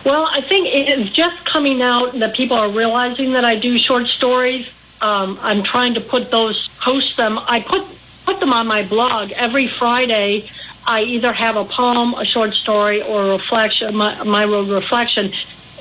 [0.06, 4.06] Well, I think it's just coming out that people are realizing that I do short
[4.06, 4.68] stories.
[5.02, 7.40] Um, I'm trying to put those, post them.
[7.48, 7.84] I put
[8.24, 10.48] put them on my blog every Friday.
[10.86, 15.32] I either have a poem, a short story, or a reflection, my, my road reflection.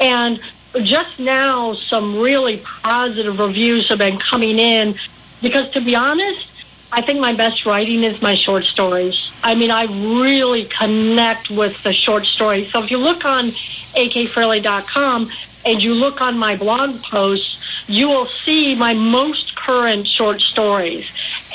[0.01, 0.39] And
[0.81, 4.95] just now, some really positive reviews have been coming in
[5.43, 6.49] because, to be honest,
[6.95, 9.15] I think my best writing is my short stories.
[9.43, 12.71] I mean, I really connect with the short stories.
[12.71, 13.53] So if you look on
[13.97, 15.29] akfrailey.com
[15.65, 21.05] and you look on my blog posts, you will see my most current short stories.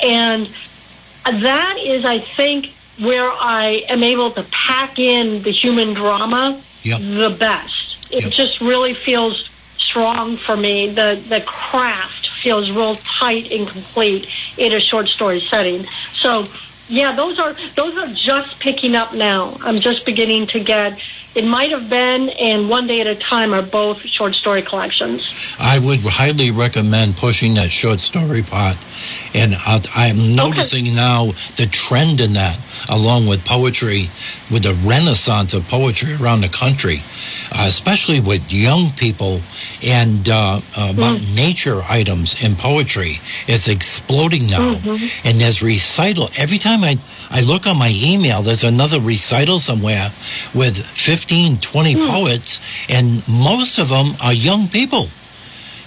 [0.03, 0.47] And
[1.25, 2.67] that is, I think,
[2.99, 6.99] where I am able to pack in the human drama Yep.
[6.99, 7.97] the best.
[8.11, 8.31] It Yep.
[8.33, 10.93] just really feels strong for me.
[10.93, 14.27] The the craft feels real tight and complete
[14.57, 15.85] in a short story setting.
[16.13, 16.45] So
[16.87, 19.57] yeah, those are those are just picking up now.
[19.61, 20.99] I'm just beginning to get
[21.35, 25.33] it might have been and one day at a time are both short story collections.
[25.59, 28.77] I would highly recommend pushing that short story part.
[29.33, 34.09] And uh, I'm noticing now the trend in that, along with poetry,
[34.51, 37.01] with the renaissance of poetry around the country,
[37.51, 39.39] uh, especially with young people
[39.83, 43.19] and uh, about nature items in poetry.
[43.47, 44.79] is exploding now.
[45.23, 46.29] And there's recital.
[46.37, 46.99] Every time I,
[47.31, 50.11] I look on my email, there's another recital somewhere
[50.53, 52.07] with 15, 20 hmm.
[52.07, 55.07] poets, and most of them are young people.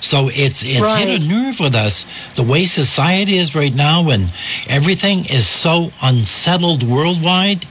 [0.00, 4.33] So it's it's hit a nerve with us the way society is right now, and
[4.68, 7.64] everything is so unsettled worldwide.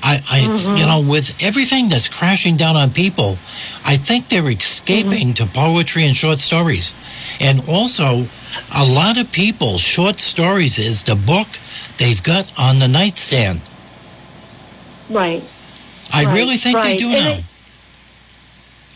[0.00, 0.76] I, I mm-hmm.
[0.76, 3.38] you know, with everything that's crashing down on people,
[3.84, 5.44] I think they're escaping mm-hmm.
[5.44, 6.94] to poetry and short stories,
[7.40, 8.26] and also
[8.72, 11.48] a lot of people short stories is the book
[11.98, 13.60] they've got on the nightstand.
[15.10, 15.42] Right.
[16.12, 17.30] I Right, really think they do And now.
[17.34, 17.44] it-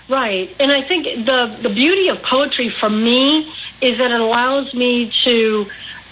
[0.08, 0.54] Right.
[0.60, 5.10] And I think the, the beauty of poetry for me is that it allows me
[5.24, 5.66] to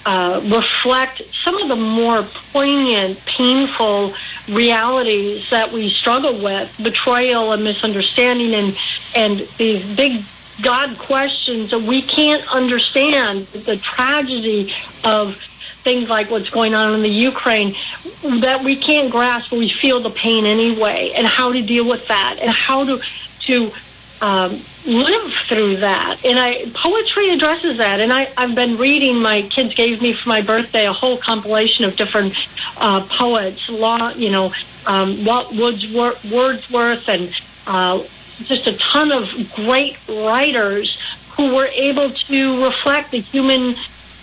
[0.06, 2.22] uh, reflect some of the more
[2.52, 4.14] poignant, painful
[4.48, 8.78] realities that we struggle with, betrayal and misunderstanding and,
[9.14, 10.22] and these big
[10.62, 14.72] God questions that we can't understand, the tragedy
[15.04, 15.36] of
[15.82, 17.74] things like what's going on in the Ukraine
[18.22, 22.06] that we can't grasp, but we feel the pain anyway, and how to deal with
[22.08, 23.00] that, and how to
[23.40, 23.72] to
[24.20, 26.24] um, live through that.
[26.24, 28.00] And I poetry addresses that.
[28.00, 29.16] And I, I've been reading.
[29.16, 32.34] My kids gave me for my birthday a whole compilation of different
[32.76, 34.52] uh, poets, law, you know,
[34.86, 37.34] um, Walt Wordsworth, Wordsworth, and
[37.66, 38.02] uh,
[38.44, 43.74] just a ton of great writers who were able to reflect the human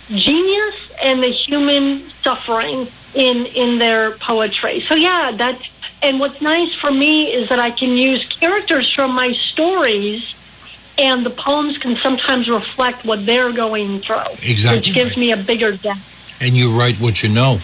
[0.08, 4.80] genius and the human suffering in in their poetry.
[4.80, 5.62] So yeah, that's
[6.02, 10.34] and what's nice for me is that I can use characters from my stories
[10.96, 14.16] and the poems can sometimes reflect what they're going through.
[14.42, 15.18] Exactly Which gives right.
[15.18, 16.36] me a bigger depth.
[16.40, 17.58] and you write what you know.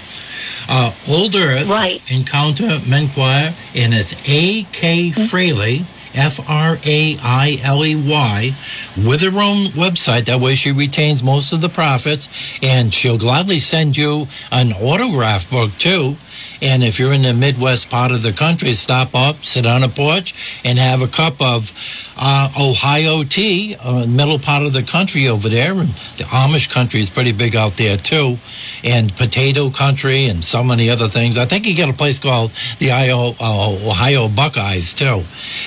[0.69, 2.01] Uh, Old Earth, Right.
[2.11, 5.11] Encounter Menquire, and it's A.K.
[5.11, 8.55] Frailey, F R A I L E Y,
[8.97, 10.27] with her own website.
[10.27, 12.29] That way she retains most of the profits,
[12.63, 16.17] and she'll gladly send you an autograph book too.
[16.63, 19.89] And if you're in the Midwest part of the country, stop up, sit on a
[19.89, 21.73] porch, and have a cup of
[22.17, 25.73] uh, Ohio tea, uh, middle part of the country over there.
[25.73, 28.39] And the Amish country is pretty big out there, too,
[28.83, 31.39] and potato country and so many other things.
[31.39, 35.23] I think you got a place called the Ohio, uh, Ohio Buckeyes, too.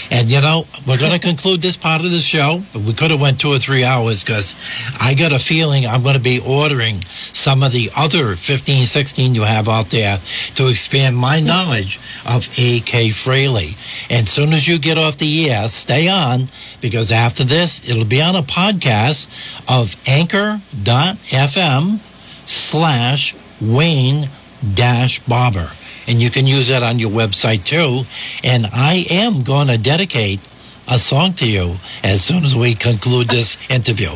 [0.10, 3.12] And, you know, we're going to conclude this part of the show, but we could
[3.12, 4.56] have went two or three hours because
[5.00, 9.36] I got a feeling I'm going to be ordering some of the other 15, 16
[9.36, 10.20] you have out there
[10.56, 13.10] to experience expand my knowledge of A.K.
[13.10, 13.76] Frailey.
[14.10, 16.48] And soon as you get off the ES, stay on
[16.80, 19.28] because after this, it'll be on a podcast
[19.68, 22.00] of anchor.fm
[22.46, 24.28] slash Wayne
[24.74, 25.72] dash Bobber.
[26.08, 28.04] And you can use that on your website too.
[28.42, 30.40] And I am going to dedicate
[30.88, 34.12] a song to you as soon as we conclude this interview.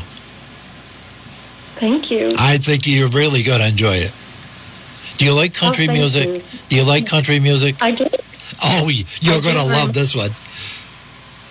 [1.82, 2.32] Thank you.
[2.38, 4.13] I think you're really going to enjoy it.
[5.18, 6.28] Do you like country oh, music?
[6.28, 6.59] You.
[6.70, 7.76] Do you like country music?
[7.82, 8.07] I do.
[8.64, 10.32] Oh, you're going to love this one.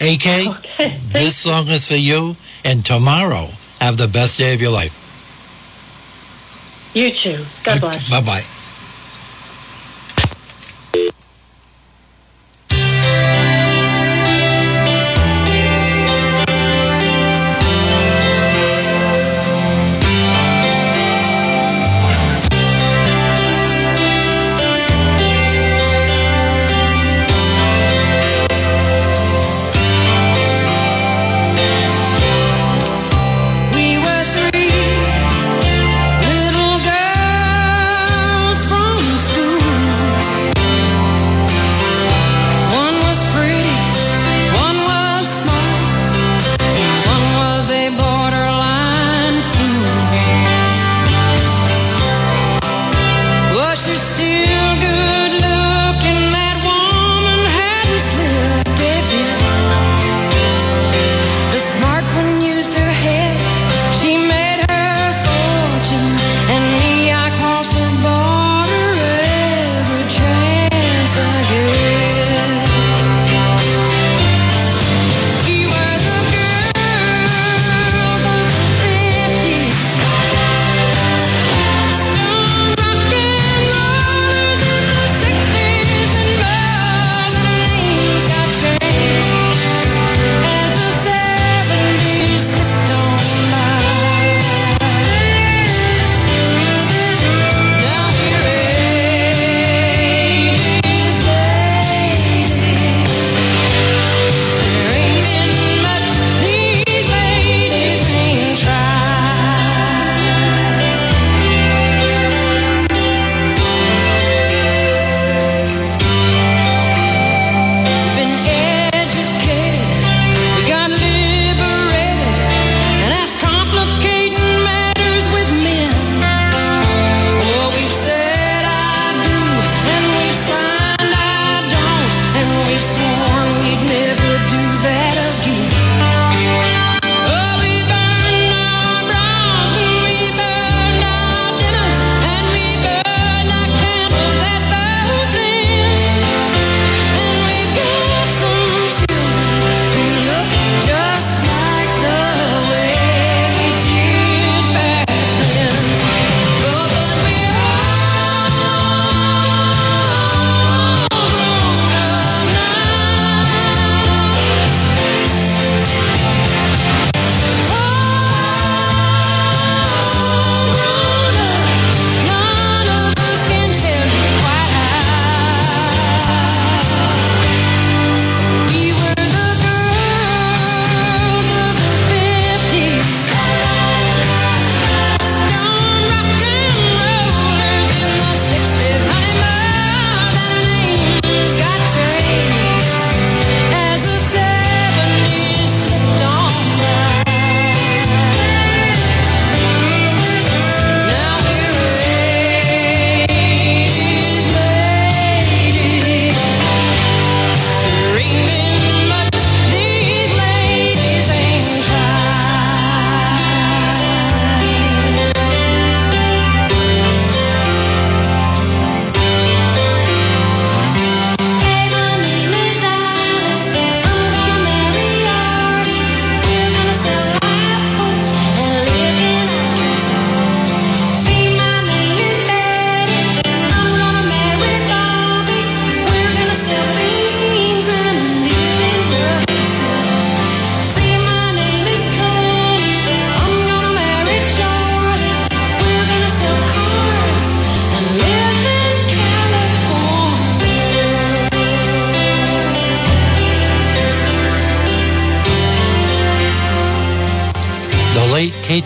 [0.01, 0.27] AK,
[0.59, 1.01] okay.
[1.13, 3.49] this song is for you, and tomorrow,
[3.81, 4.97] have the best day of your life.
[6.95, 7.45] You too.
[7.65, 8.09] God bless.
[8.09, 8.45] Bye bye.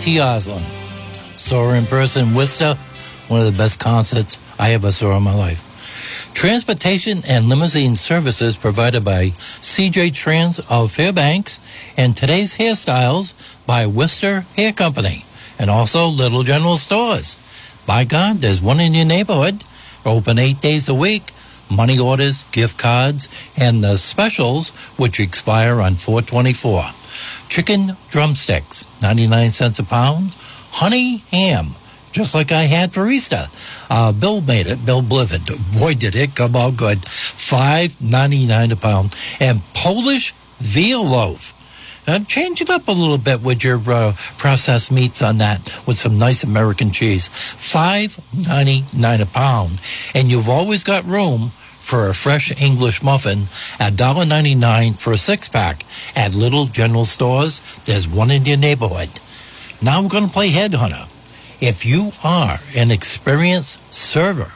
[0.05, 0.17] T.
[0.17, 0.61] Oslin.
[1.39, 2.75] Saw her in person in Worcester,
[3.29, 6.31] one of the best concerts I ever saw in my life.
[6.35, 11.59] Transportation and limousine services provided by CJ Trans of Fairbanks
[11.97, 13.33] and Today's Hairstyles
[13.65, 15.25] by Worcester Hair Company
[15.59, 17.39] and also Little General Stores.
[17.87, 19.65] By God, there's one in your neighborhood.
[20.05, 21.33] Open eight days a week.
[21.71, 26.83] Money orders, gift cards, and the specials, which expire on 424.
[27.49, 30.37] Chicken drumsticks, 99 cents a pound.
[30.73, 31.75] Honey ham,
[32.13, 33.47] just like I had for Easter.
[33.91, 34.85] Uh, Bill made it.
[34.85, 35.45] Bill Bliven.
[35.79, 37.05] Boy, did it come out good.
[37.07, 39.15] Five ninety nine a pound.
[39.41, 41.53] And Polish veal loaf.
[42.07, 45.97] Uh, change it up a little bit with your uh, processed meats on that with
[45.97, 47.29] some nice American cheese.
[47.29, 49.81] Five ninety nine a pound,
[50.15, 51.51] and you've always got room
[51.85, 53.41] for a fresh English muffin
[53.79, 55.85] at $1.99 for a six pack
[56.17, 57.61] at Little General Stores.
[57.85, 59.11] There's one in your neighborhood.
[59.83, 61.07] Now we're going to play Headhunter.
[61.61, 64.53] If you are an experienced server,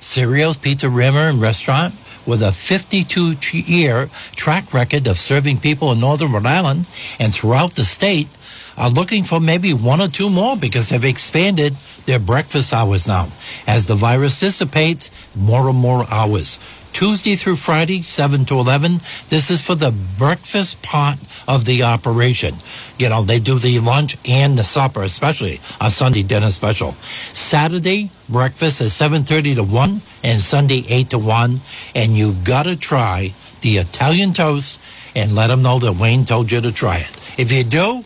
[0.00, 1.94] Cerio's Pizzeria and Restaurant
[2.26, 7.74] with a 52 year track record of serving people in Northern Rhode Island and throughout
[7.74, 8.28] the state,
[8.76, 11.74] are looking for maybe one or two more because they've expanded
[12.06, 13.28] their breakfast hours now.
[13.66, 16.58] As the virus dissipates, more and more hours.
[16.94, 19.00] Tuesday through Friday, 7 to 11.
[19.28, 21.18] This is for the breakfast part
[21.48, 22.54] of the operation.
[23.00, 26.92] You know, they do the lunch and the supper, especially a Sunday dinner special.
[26.92, 29.90] Saturday, breakfast is 7.30 to 1
[30.22, 31.56] and Sunday 8 to 1.
[31.96, 33.32] And you've got to try
[33.62, 34.80] the Italian toast
[35.16, 37.10] and let them know that Wayne told you to try it.
[37.36, 38.04] If you do,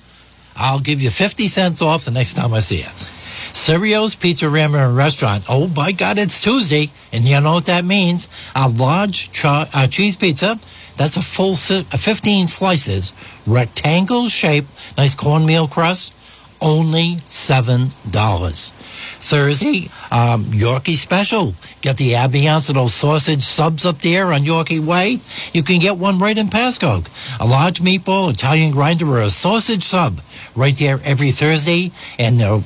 [0.57, 3.18] I'll give you 50 cents off the next time I see you.
[3.53, 5.45] Cerio's Pizzeria and Restaurant.
[5.49, 6.91] Oh, by God, it's Tuesday.
[7.13, 8.29] And you know what that means?
[8.55, 10.59] A large uh, cheese pizza.
[10.97, 13.13] That's a full si- uh, 15 slices,
[13.47, 14.65] rectangle shape,
[14.97, 16.13] nice cornmeal crust.
[16.61, 18.73] Only $7.
[19.21, 21.55] Thursday, um, Yorkie special.
[21.83, 25.21] Get the ambiance of those sausage subs up there on Yorkie Way.
[25.53, 27.09] You can get one right in Pascoag.
[27.41, 30.21] A large meatball, Italian grinder, or a sausage sub
[30.57, 31.93] right there every Thursday.
[32.19, 32.61] And they're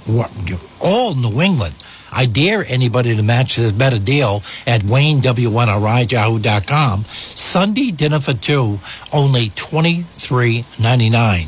[0.80, 1.74] all New England.
[2.12, 7.04] I dare anybody to match this better deal at WayneW1RI.yahoo.com.
[7.04, 8.78] Sunday dinner for two,
[9.12, 11.46] only twenty three ninety nine,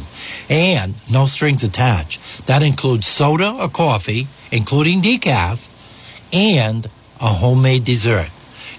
[0.49, 2.47] And no strings attached.
[2.47, 5.69] That includes soda or coffee, including decaf,
[6.33, 6.87] and
[7.21, 8.31] a homemade dessert.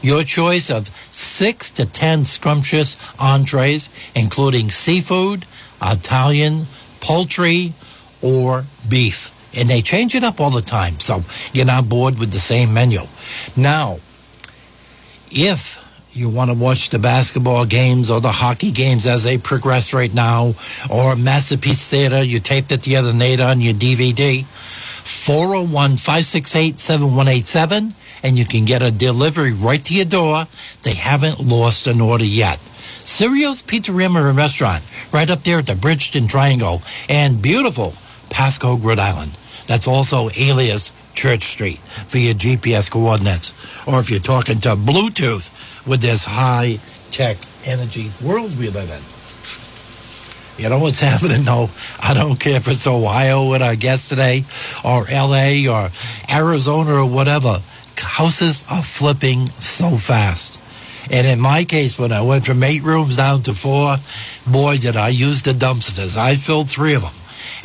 [0.01, 5.45] Your choice of six to ten scrumptious entrees, including seafood,
[5.81, 6.65] Italian,
[6.99, 7.73] poultry,
[8.21, 9.31] or beef.
[9.55, 12.73] And they change it up all the time, so you're not bored with the same
[12.73, 12.99] menu.
[13.55, 13.97] Now,
[15.31, 15.81] if
[16.15, 20.13] you want to watch the basketball games or the hockey games as they progress right
[20.13, 20.53] now,
[20.89, 27.93] or Masterpiece Theater, you taped it the other night on your DVD, 401 568 7187,
[28.23, 30.47] and you can get a delivery right to your door.
[30.83, 32.59] They haven't lost an order yet.
[33.05, 34.83] Cerio's Pizzeria and Restaurant,
[35.13, 37.93] right up there at the Bridgeton Triangle, and beautiful
[38.29, 39.37] Pascoag, Rhode Island.
[39.67, 43.53] That's also alias Church Street for your GPS coordinates.
[43.87, 46.77] Or if you're talking to Bluetooth with this high
[47.11, 49.01] tech energy world we live in.
[50.57, 51.45] You know what's happening?
[51.45, 51.69] No,
[52.01, 54.43] I don't care if it's Ohio with our guest today,
[54.83, 55.89] or LA, or
[56.31, 57.59] Arizona, or whatever.
[57.97, 60.59] Houses are flipping so fast.
[61.11, 63.95] And in my case, when I went from eight rooms down to four,
[64.47, 66.17] boy, did I use the dumpsters.
[66.17, 67.13] I filled three of them.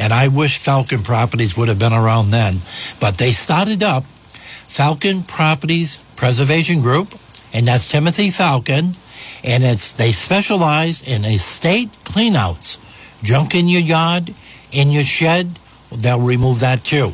[0.01, 2.61] And I wish Falcon Properties would have been around then.
[3.01, 4.05] But they started up
[4.67, 7.15] Falcon Properties Preservation Group,
[7.53, 8.93] and that's Timothy Falcon.
[9.45, 12.79] And it's they specialize in estate cleanouts.
[13.23, 14.33] Junk in your yard,
[14.73, 15.59] in your shed,
[15.93, 17.13] they'll remove that too.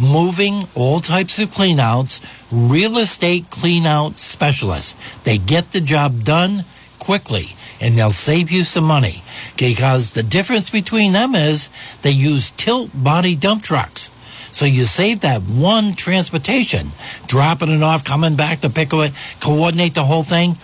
[0.00, 5.18] Moving all types of cleanouts, real estate cleanout specialists.
[5.24, 6.64] They get the job done
[6.98, 9.22] quickly and they'll save you some money
[9.56, 11.70] because the difference between them is
[12.02, 14.10] they use tilt body dump trucks.
[14.54, 16.86] So you save that one transportation,
[17.26, 20.56] dropping it off, coming back to pick it, coordinate the whole thing.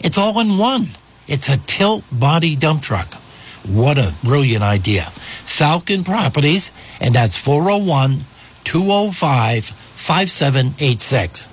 [0.00, 0.88] It's all in one.
[1.26, 3.14] It's a tilt body dump truck.
[3.64, 5.02] What a brilliant idea.
[5.02, 8.20] Falcon Properties, and that's 401
[8.64, 11.48] 205 5786.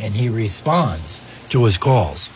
[0.00, 2.30] And he responds to his calls.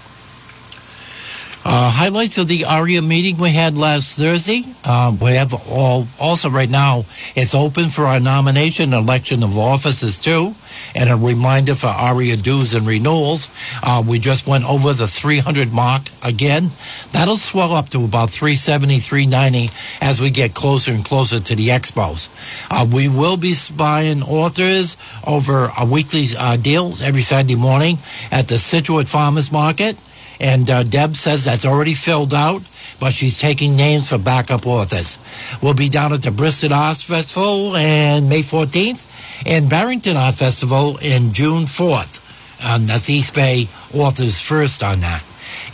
[1.66, 4.64] Uh, highlights of the ARIA meeting we had last Thursday.
[4.84, 7.06] Uh, we have all also right now.
[7.34, 10.54] It's open for our nomination, election of officers too,
[10.94, 13.48] and a reminder for ARIA dues and renewals.
[13.82, 16.68] Uh, we just went over the 300 mark again.
[17.12, 19.70] That'll swell up to about 370, 390
[20.02, 22.28] as we get closer and closer to the expos.
[22.70, 27.96] Uh, we will be buying authors over a weekly uh, deals every Saturday morning
[28.30, 29.96] at the Scituate Farmers Market.
[30.40, 32.62] And uh, Deb says that's already filled out,
[33.00, 35.18] but she's taking names for backup authors.
[35.62, 40.98] We'll be down at the Bristol Arts Festival and May 14th and Barrington Art Festival
[40.98, 42.22] in June 4th.
[42.66, 45.24] And that's East Bay Authors First on that.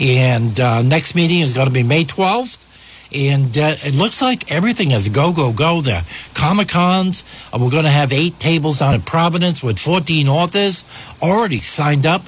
[0.00, 2.66] And uh, next meeting is going to be May 12th.
[3.12, 6.02] And uh, it looks like everything is go, go, go there.
[6.34, 10.84] Comic Cons, uh, we're going to have eight tables down in Providence with 14 authors
[11.20, 12.22] already signed up.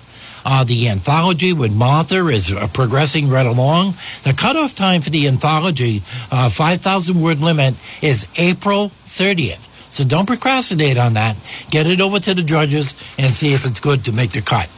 [0.45, 3.95] Uh, the anthology with Martha is uh, progressing right along.
[4.25, 9.69] The cutoff time for the anthology, uh, 5,000 word limit, is April 30th.
[9.91, 11.37] So don't procrastinate on that.
[11.71, 14.69] Get it over to the judges and see if it's good to make the cut.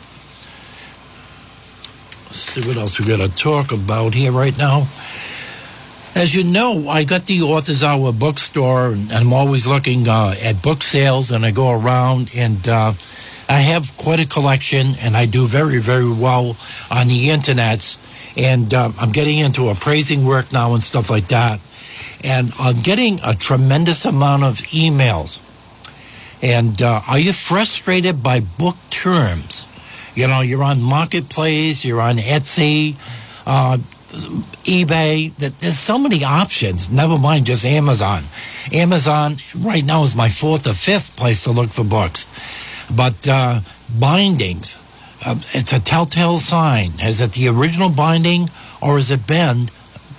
[2.26, 4.88] Let's see what else we got to talk about here right now.
[6.16, 10.62] As you know, I got the Authors Hour bookstore, and I'm always looking uh, at
[10.62, 12.92] book sales, and I go around and uh,
[13.48, 16.56] I have quite a collection, and I do very, very well
[16.90, 18.00] on the internets.
[18.36, 21.60] And uh, I'm getting into appraising work now and stuff like that.
[22.24, 25.42] And I'm getting a tremendous amount of emails.
[26.42, 29.66] And uh, are you frustrated by book terms?
[30.14, 32.96] You know, you're on Marketplace, you're on Etsy,
[33.46, 33.78] uh,
[34.64, 35.34] eBay.
[35.36, 36.90] There's so many options.
[36.90, 38.22] Never mind just Amazon.
[38.72, 42.26] Amazon right now is my fourth or fifth place to look for books.
[42.94, 43.60] But uh,
[43.98, 44.80] bindings,
[45.24, 46.90] uh, it's a telltale sign.
[47.00, 48.48] Is it the original binding
[48.82, 49.68] or has it been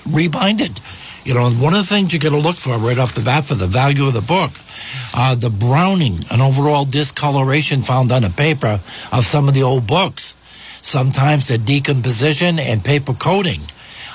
[0.10, 0.80] rebinded?
[1.26, 3.46] You know, one of the things you got to look for right off the bat
[3.46, 4.52] for the value of the book,
[5.16, 8.80] uh, the browning and overall discoloration found on the paper
[9.12, 10.36] of some of the old books.
[10.82, 13.62] Sometimes the decomposition and paper coating.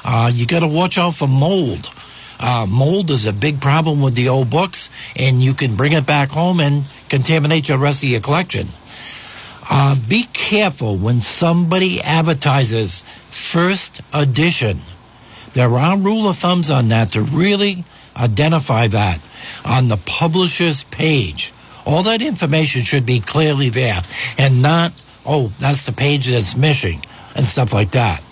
[0.04, 1.90] Uh, you got to watch out for mold.
[2.38, 4.88] Uh, mold is a big problem with the old books,
[5.18, 8.66] and you can bring it back home and contaminate the rest of your collection.
[9.70, 14.78] Uh, be careful when somebody advertises first edition.
[15.52, 17.84] There are rule of thumbs on that to really
[18.16, 19.20] identify that
[19.64, 21.52] on the publisher's page.
[21.86, 24.00] All that information should be clearly there
[24.38, 24.92] and not,
[25.26, 27.00] oh, that's the page that's missing
[27.34, 28.22] and stuff like that.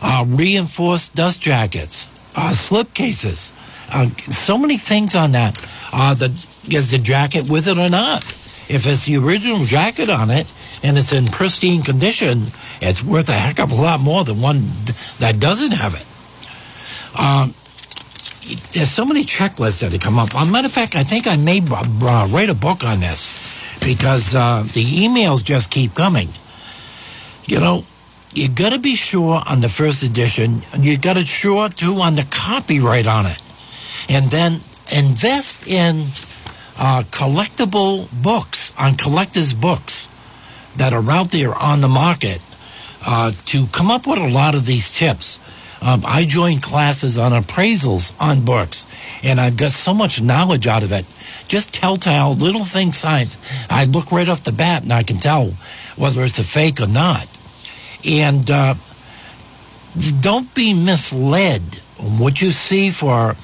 [0.00, 3.52] Uh, reinforced dust jackets, uh, slip cases,
[3.92, 5.56] uh, so many things on that.
[5.92, 6.28] Uh, the,
[6.68, 8.22] is the jacket with it or not?
[8.68, 10.50] If it's the original jacket on it
[10.82, 12.42] and it's in pristine condition,
[12.80, 14.62] it's worth a heck of a lot more than one
[15.18, 16.06] that doesn't have it.
[17.18, 17.54] Um,
[18.72, 20.34] there's so many checklists that have come up.
[20.34, 23.78] As a matter of fact, I think I may uh, write a book on this
[23.84, 26.28] because uh, the emails just keep coming.
[27.46, 27.84] You know,
[28.34, 31.96] you got to be sure on the first edition, and you got to sure too
[31.96, 33.42] on the copyright on it,
[34.08, 34.60] and then
[34.96, 36.06] invest in
[36.78, 40.08] uh, collectible books on collectors' books
[40.76, 42.40] that are out there on the market
[43.06, 45.38] uh, to come up with a lot of these tips.
[45.82, 48.86] Um, I joined classes on appraisals on books,
[49.24, 51.04] and I've got so much knowledge out of it.
[51.48, 53.36] Just telltale little thing signs.
[53.68, 55.50] I look right off the bat, and I can tell
[55.96, 57.26] whether it's a fake or not.
[58.08, 58.74] And uh,
[60.20, 61.62] don't be misled
[61.98, 63.34] on what you see for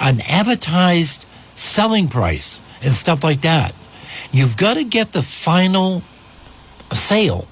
[0.00, 3.74] an advertised selling price and stuff like that.
[4.32, 6.02] You've got to get the final
[6.92, 7.46] sale.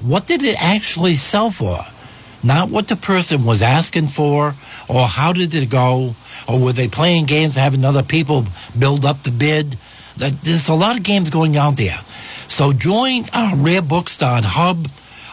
[0.00, 1.78] What did it actually sell for?
[2.42, 4.54] Not what the person was asking for,
[4.88, 6.14] or how did it go,
[6.46, 8.44] or were they playing games, having other people
[8.78, 9.76] build up the bid.
[10.16, 11.96] There's a lot of games going out there.
[12.46, 14.88] So join our Rare Bookstore Hub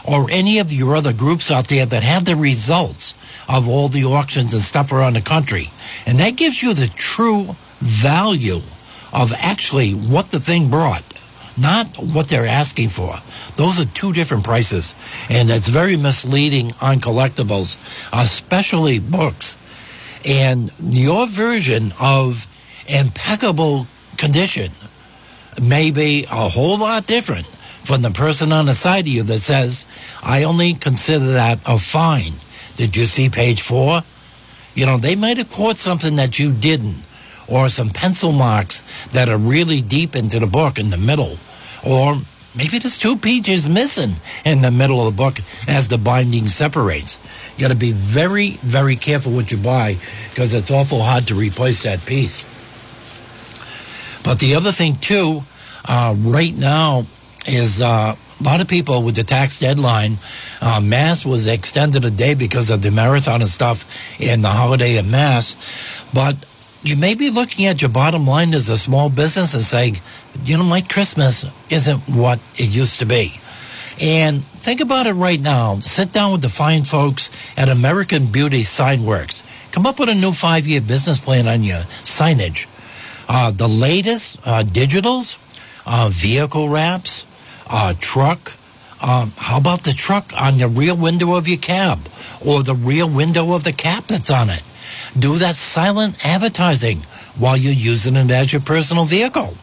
[0.05, 3.13] or any of your other groups out there that have the results
[3.49, 5.69] of all the auctions and stuff around the country.
[6.07, 8.61] And that gives you the true value
[9.13, 11.03] of actually what the thing brought,
[11.57, 13.13] not what they're asking for.
[13.57, 14.95] Those are two different prices.
[15.29, 17.77] And it's very misleading on collectibles,
[18.13, 19.57] especially books.
[20.27, 22.47] And your version of
[22.87, 23.87] impeccable
[24.17, 24.71] condition
[25.61, 29.39] may be a whole lot different from the person on the side of you that
[29.39, 29.87] says,
[30.23, 32.33] I only consider that a fine.
[32.77, 34.01] Did you see page four?
[34.75, 36.95] You know, they might have caught something that you didn't,
[37.51, 41.35] or some pencil marks that are really deep into the book in the middle,
[41.85, 42.15] or
[42.55, 44.11] maybe there's two pages missing
[44.45, 47.19] in the middle of the book as the binding separates.
[47.57, 49.97] You got to be very, very careful what you buy
[50.29, 52.45] because it's awful hard to replace that piece.
[54.23, 55.41] But the other thing too,
[55.85, 57.05] uh, right now
[57.47, 60.15] is uh, a lot of people with the tax deadline.
[60.61, 63.85] Uh, Mass was extended a day because of the marathon and stuff
[64.21, 66.05] and the holiday of Mass.
[66.13, 66.35] But
[66.83, 69.97] you may be looking at your bottom line as a small business and saying,
[70.43, 73.33] you know, my Christmas isn't what it used to be.
[74.01, 75.75] And think about it right now.
[75.75, 79.43] Sit down with the fine folks at American Beauty Signworks.
[79.71, 82.67] Come up with a new five year business plan on your signage.
[83.29, 85.37] Uh, the latest uh, digitals,
[85.85, 87.27] uh, vehicle wraps,
[87.69, 88.53] uh, truck.
[89.03, 91.99] Um, how about the truck on the rear window of your cab
[92.45, 94.63] or the rear window of the cap that's on it?
[95.17, 96.99] Do that silent advertising
[97.37, 99.53] while you're using it as your personal vehicle.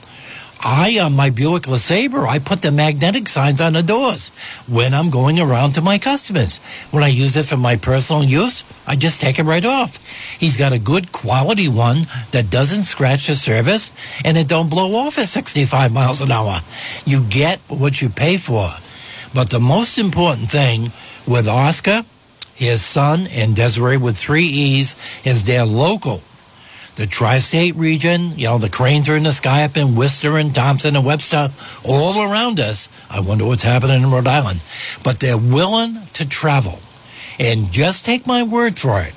[0.61, 4.31] I, on my Buick LeSabre, I put the magnetic signs on the doors
[4.67, 6.59] when I'm going around to my customers.
[6.91, 10.05] When I use it for my personal use, I just take it right off.
[10.39, 13.93] He's got a good quality one that doesn't scratch the surface
[14.25, 16.59] and it don't blow off at 65 miles an hour.
[17.05, 18.69] You get what you pay for.
[19.35, 20.91] But the most important thing
[21.27, 22.03] with Oscar,
[22.59, 24.95] his son, and Desiree with three E's
[25.25, 26.23] is they're local
[26.99, 30.53] the tri-state region, you know, the cranes are in the sky up in Worcester and
[30.53, 31.49] Thompson and Webster,
[31.85, 32.89] all around us.
[33.09, 34.61] I wonder what's happening in Rhode Island.
[35.05, 36.81] But they're willing to travel.
[37.39, 39.15] And just take my word for it.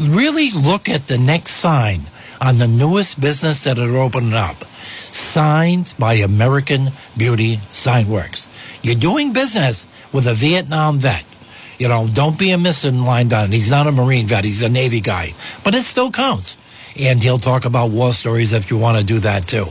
[0.00, 2.02] Really look at the next sign
[2.40, 4.64] on the newest business that are opening up.
[4.64, 8.46] Signs by American Beauty Signworks.
[8.84, 11.24] You're doing business with a Vietnam vet.
[11.78, 13.52] You know, don't be a missing line down.
[13.52, 15.32] He's not a Marine vet, he's a Navy guy.
[15.64, 16.56] But it still counts
[16.98, 19.66] and he'll talk about war stories if you want to do that too.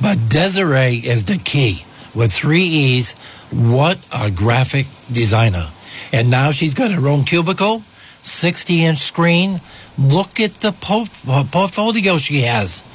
[0.00, 1.84] But Desiree is the key
[2.14, 3.14] with three E's.
[3.50, 5.66] What a graphic designer.
[6.12, 7.82] And now she's got her own cubicle,
[8.22, 9.60] 60 inch screen.
[9.98, 12.86] Look at the portfolio she has.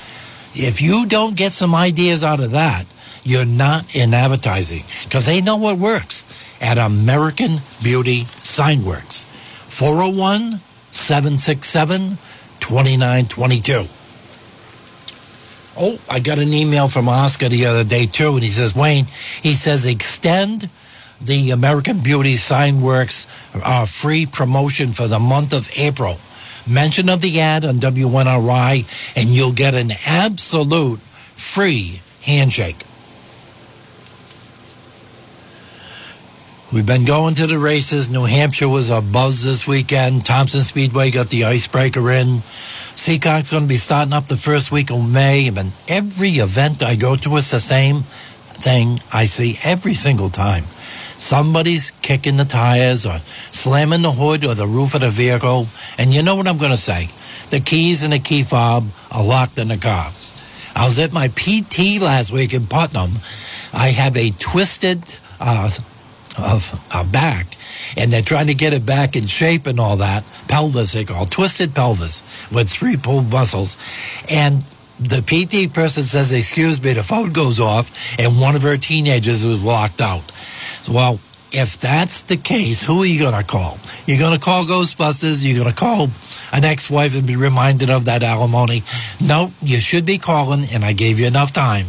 [0.53, 2.85] If you don't get some ideas out of that,
[3.23, 6.23] you're not in advertising because they know what works
[6.61, 9.25] at American Beauty Signworks.
[9.25, 10.59] 401
[10.91, 12.17] 767
[12.59, 13.85] 2922.
[15.77, 19.05] Oh, I got an email from Oscar the other day too, and he says, Wayne,
[19.43, 20.71] he says, extend
[21.21, 26.17] the American Beauty Signworks uh, free promotion for the month of April.
[26.67, 32.77] Mention of the ad on WNRI, and you'll get an absolute free handshake.
[36.75, 38.11] We've been going to the races.
[38.11, 40.25] New Hampshire was a buzz this weekend.
[40.25, 42.39] Thompson Speedway got the icebreaker in.
[42.97, 45.49] Seekonk's going to be starting up the first week of May.
[45.49, 50.65] Mean, every event I go to is the same thing I see every single time.
[51.17, 53.19] Somebody's kicking the tires or
[53.51, 55.67] slamming the hood or the roof of the vehicle.
[55.97, 57.07] And you know what I'm going to say?
[57.51, 60.07] The keys and the key fob are locked in the car.
[60.75, 63.11] I was at my PT last week in Putnam.
[63.73, 65.01] I have a twisted
[65.39, 65.69] uh,
[66.39, 67.47] of a back,
[67.97, 70.23] and they're trying to get it back in shape and all that.
[70.47, 73.77] Pelvis, they call twisted pelvis with three pulled muscles,
[74.29, 74.63] and
[74.99, 79.45] the PT person says, "Excuse me," the phone goes off, and one of her teenagers
[79.45, 80.23] was locked out.
[80.89, 81.19] Well,
[81.51, 83.79] if that's the case, who are you going to call?
[84.05, 85.41] You're going to call Ghostbusters.
[85.41, 86.09] You're going to call
[86.51, 88.83] an ex-wife and be reminded of that alimony.
[89.21, 91.87] No, you should be calling, and I gave you enough time.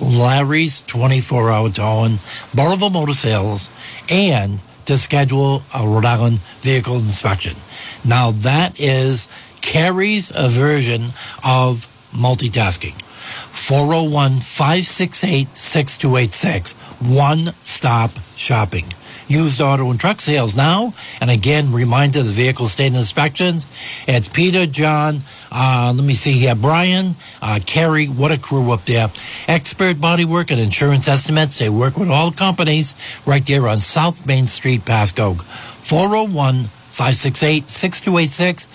[0.00, 2.18] Larry's 24 hour towing,
[2.54, 3.70] Burrillville Motor Sales,
[4.08, 7.60] and to schedule a Rhode Island vehicle inspection.
[8.04, 9.28] Now, that is
[9.60, 11.08] Carrie's version
[11.44, 13.00] of multitasking.
[13.02, 16.72] 401 568 6286.
[17.00, 18.84] One stop shopping.
[19.28, 20.92] Used auto and truck sales now.
[21.20, 23.66] And again, reminder the vehicle state inspections.
[24.06, 25.20] It's Peter, John,
[25.50, 26.54] uh, let me see here.
[26.54, 29.08] Brian, uh, Kerry, what a crew up there.
[29.46, 31.58] Expert bodywork and insurance estimates.
[31.58, 32.94] They work with all companies
[33.26, 35.42] right there on South Main Street, Pascoag.
[35.42, 38.66] 401 568 6286.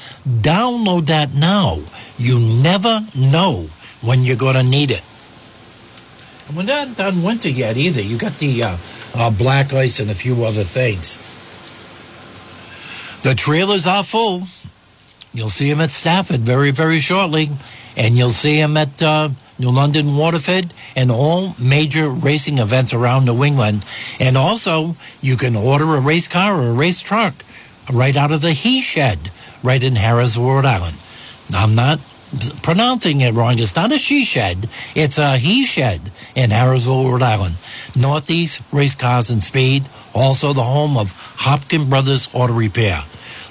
[0.41, 1.77] Download that now.
[2.17, 3.67] You never know
[4.01, 5.03] when you're going to need it.
[6.47, 8.01] And we're not done winter yet either.
[8.01, 8.77] You got the uh,
[9.15, 11.19] uh, black ice and a few other things.
[13.23, 14.43] The trailers are full.
[15.33, 17.49] You'll see him at Stafford very, very shortly,
[17.95, 23.25] and you'll see him at uh, New London Waterford and all major racing events around
[23.25, 23.85] New England.
[24.19, 27.33] And also, you can order a race car or a race truck
[27.91, 29.31] right out of the He Shed
[29.63, 30.97] right in Harris, Rhode Island.
[31.53, 31.99] I'm not
[32.61, 33.59] pronouncing it wrong.
[33.59, 37.55] It's not a she shed, it's a he shed in Harrisville, Rhode Island.
[37.97, 42.99] Northeast Race Cars and Speed, also the home of Hopkin Brothers Auto Repair.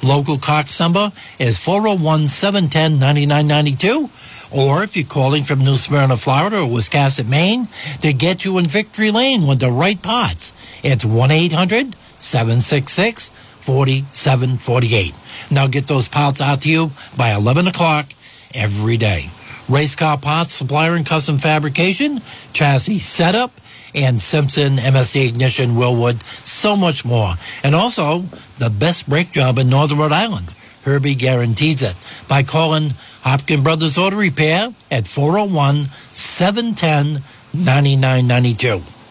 [0.03, 4.11] Local Cox number is 401 710 9992.
[4.51, 7.69] Or if you're calling from New Smyrna, Florida or Wiscasset, Maine,
[8.01, 10.53] to get you in Victory Lane with the right parts,
[10.83, 15.15] it's 1 800 766 4748.
[15.51, 18.07] Now get those parts out to you by 11 o'clock
[18.55, 19.31] every day.
[19.69, 22.21] Race car parts, supplier and custom fabrication,
[22.53, 23.53] chassis setup,
[23.95, 27.35] and Simpson MSD Ignition, Wilwood, so much more.
[27.63, 28.21] And also,
[28.59, 30.49] the best brake job in Northern Rhode Island.
[30.85, 31.97] Herbie guarantees it
[32.29, 32.91] by calling
[33.23, 37.23] Hopkins Brothers Auto Repair at 401 710
[37.55, 39.02] 9992.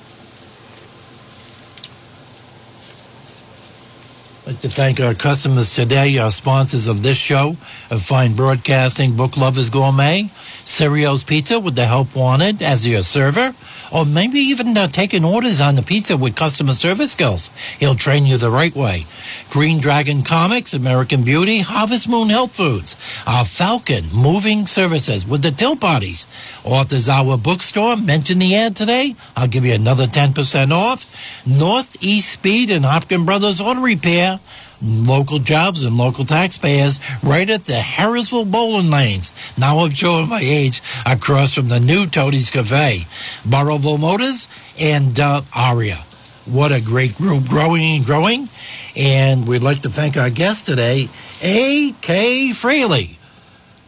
[4.51, 7.55] Like to thank our customers today, our sponsors of this show,
[7.89, 10.23] of Fine Broadcasting, Book Lovers Gourmet,
[10.65, 13.55] Cerio's Pizza with the help wanted as your server,
[13.95, 17.49] or maybe even uh, taking orders on the pizza with customer service skills.
[17.79, 19.05] He'll train you the right way.
[19.51, 25.51] Green Dragon Comics, American Beauty, Harvest Moon Health Foods, our Falcon Moving Services with the
[25.51, 26.27] Till Parties,
[26.65, 27.95] Authors Hour Bookstore.
[27.95, 29.15] Mention the ad today.
[29.37, 31.47] I'll give you another 10% off.
[31.47, 34.40] Northeast Speed and Hopkin Brothers Auto Repair
[34.81, 39.31] local jobs and local taxpayers right at the Harrisville bowling lanes.
[39.57, 43.05] Now I'm showing my age across from the new Tony's Cafe,
[43.47, 44.47] Burrillville Motors,
[44.79, 45.97] and uh, ARIA.
[46.45, 48.49] What a great group, growing and growing.
[48.97, 51.07] And we'd like to thank our guest today,
[51.43, 52.49] A.K.
[52.49, 53.20] Frailey.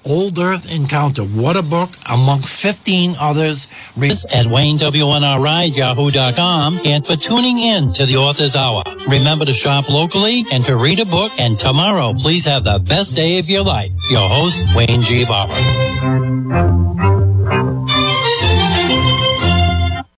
[0.06, 1.24] Old Earth Encounter.
[1.24, 3.68] What a book amongst 15 others.
[3.96, 8.84] Re- at WayneWNRI, yahoo.com, and for tuning in to the Author's Hour.
[9.08, 11.32] Remember to shop locally and to read a book.
[11.38, 13.92] And tomorrow, please have the best day of your life.
[14.10, 15.26] Your host, Wayne G.
[15.26, 15.54] Barber.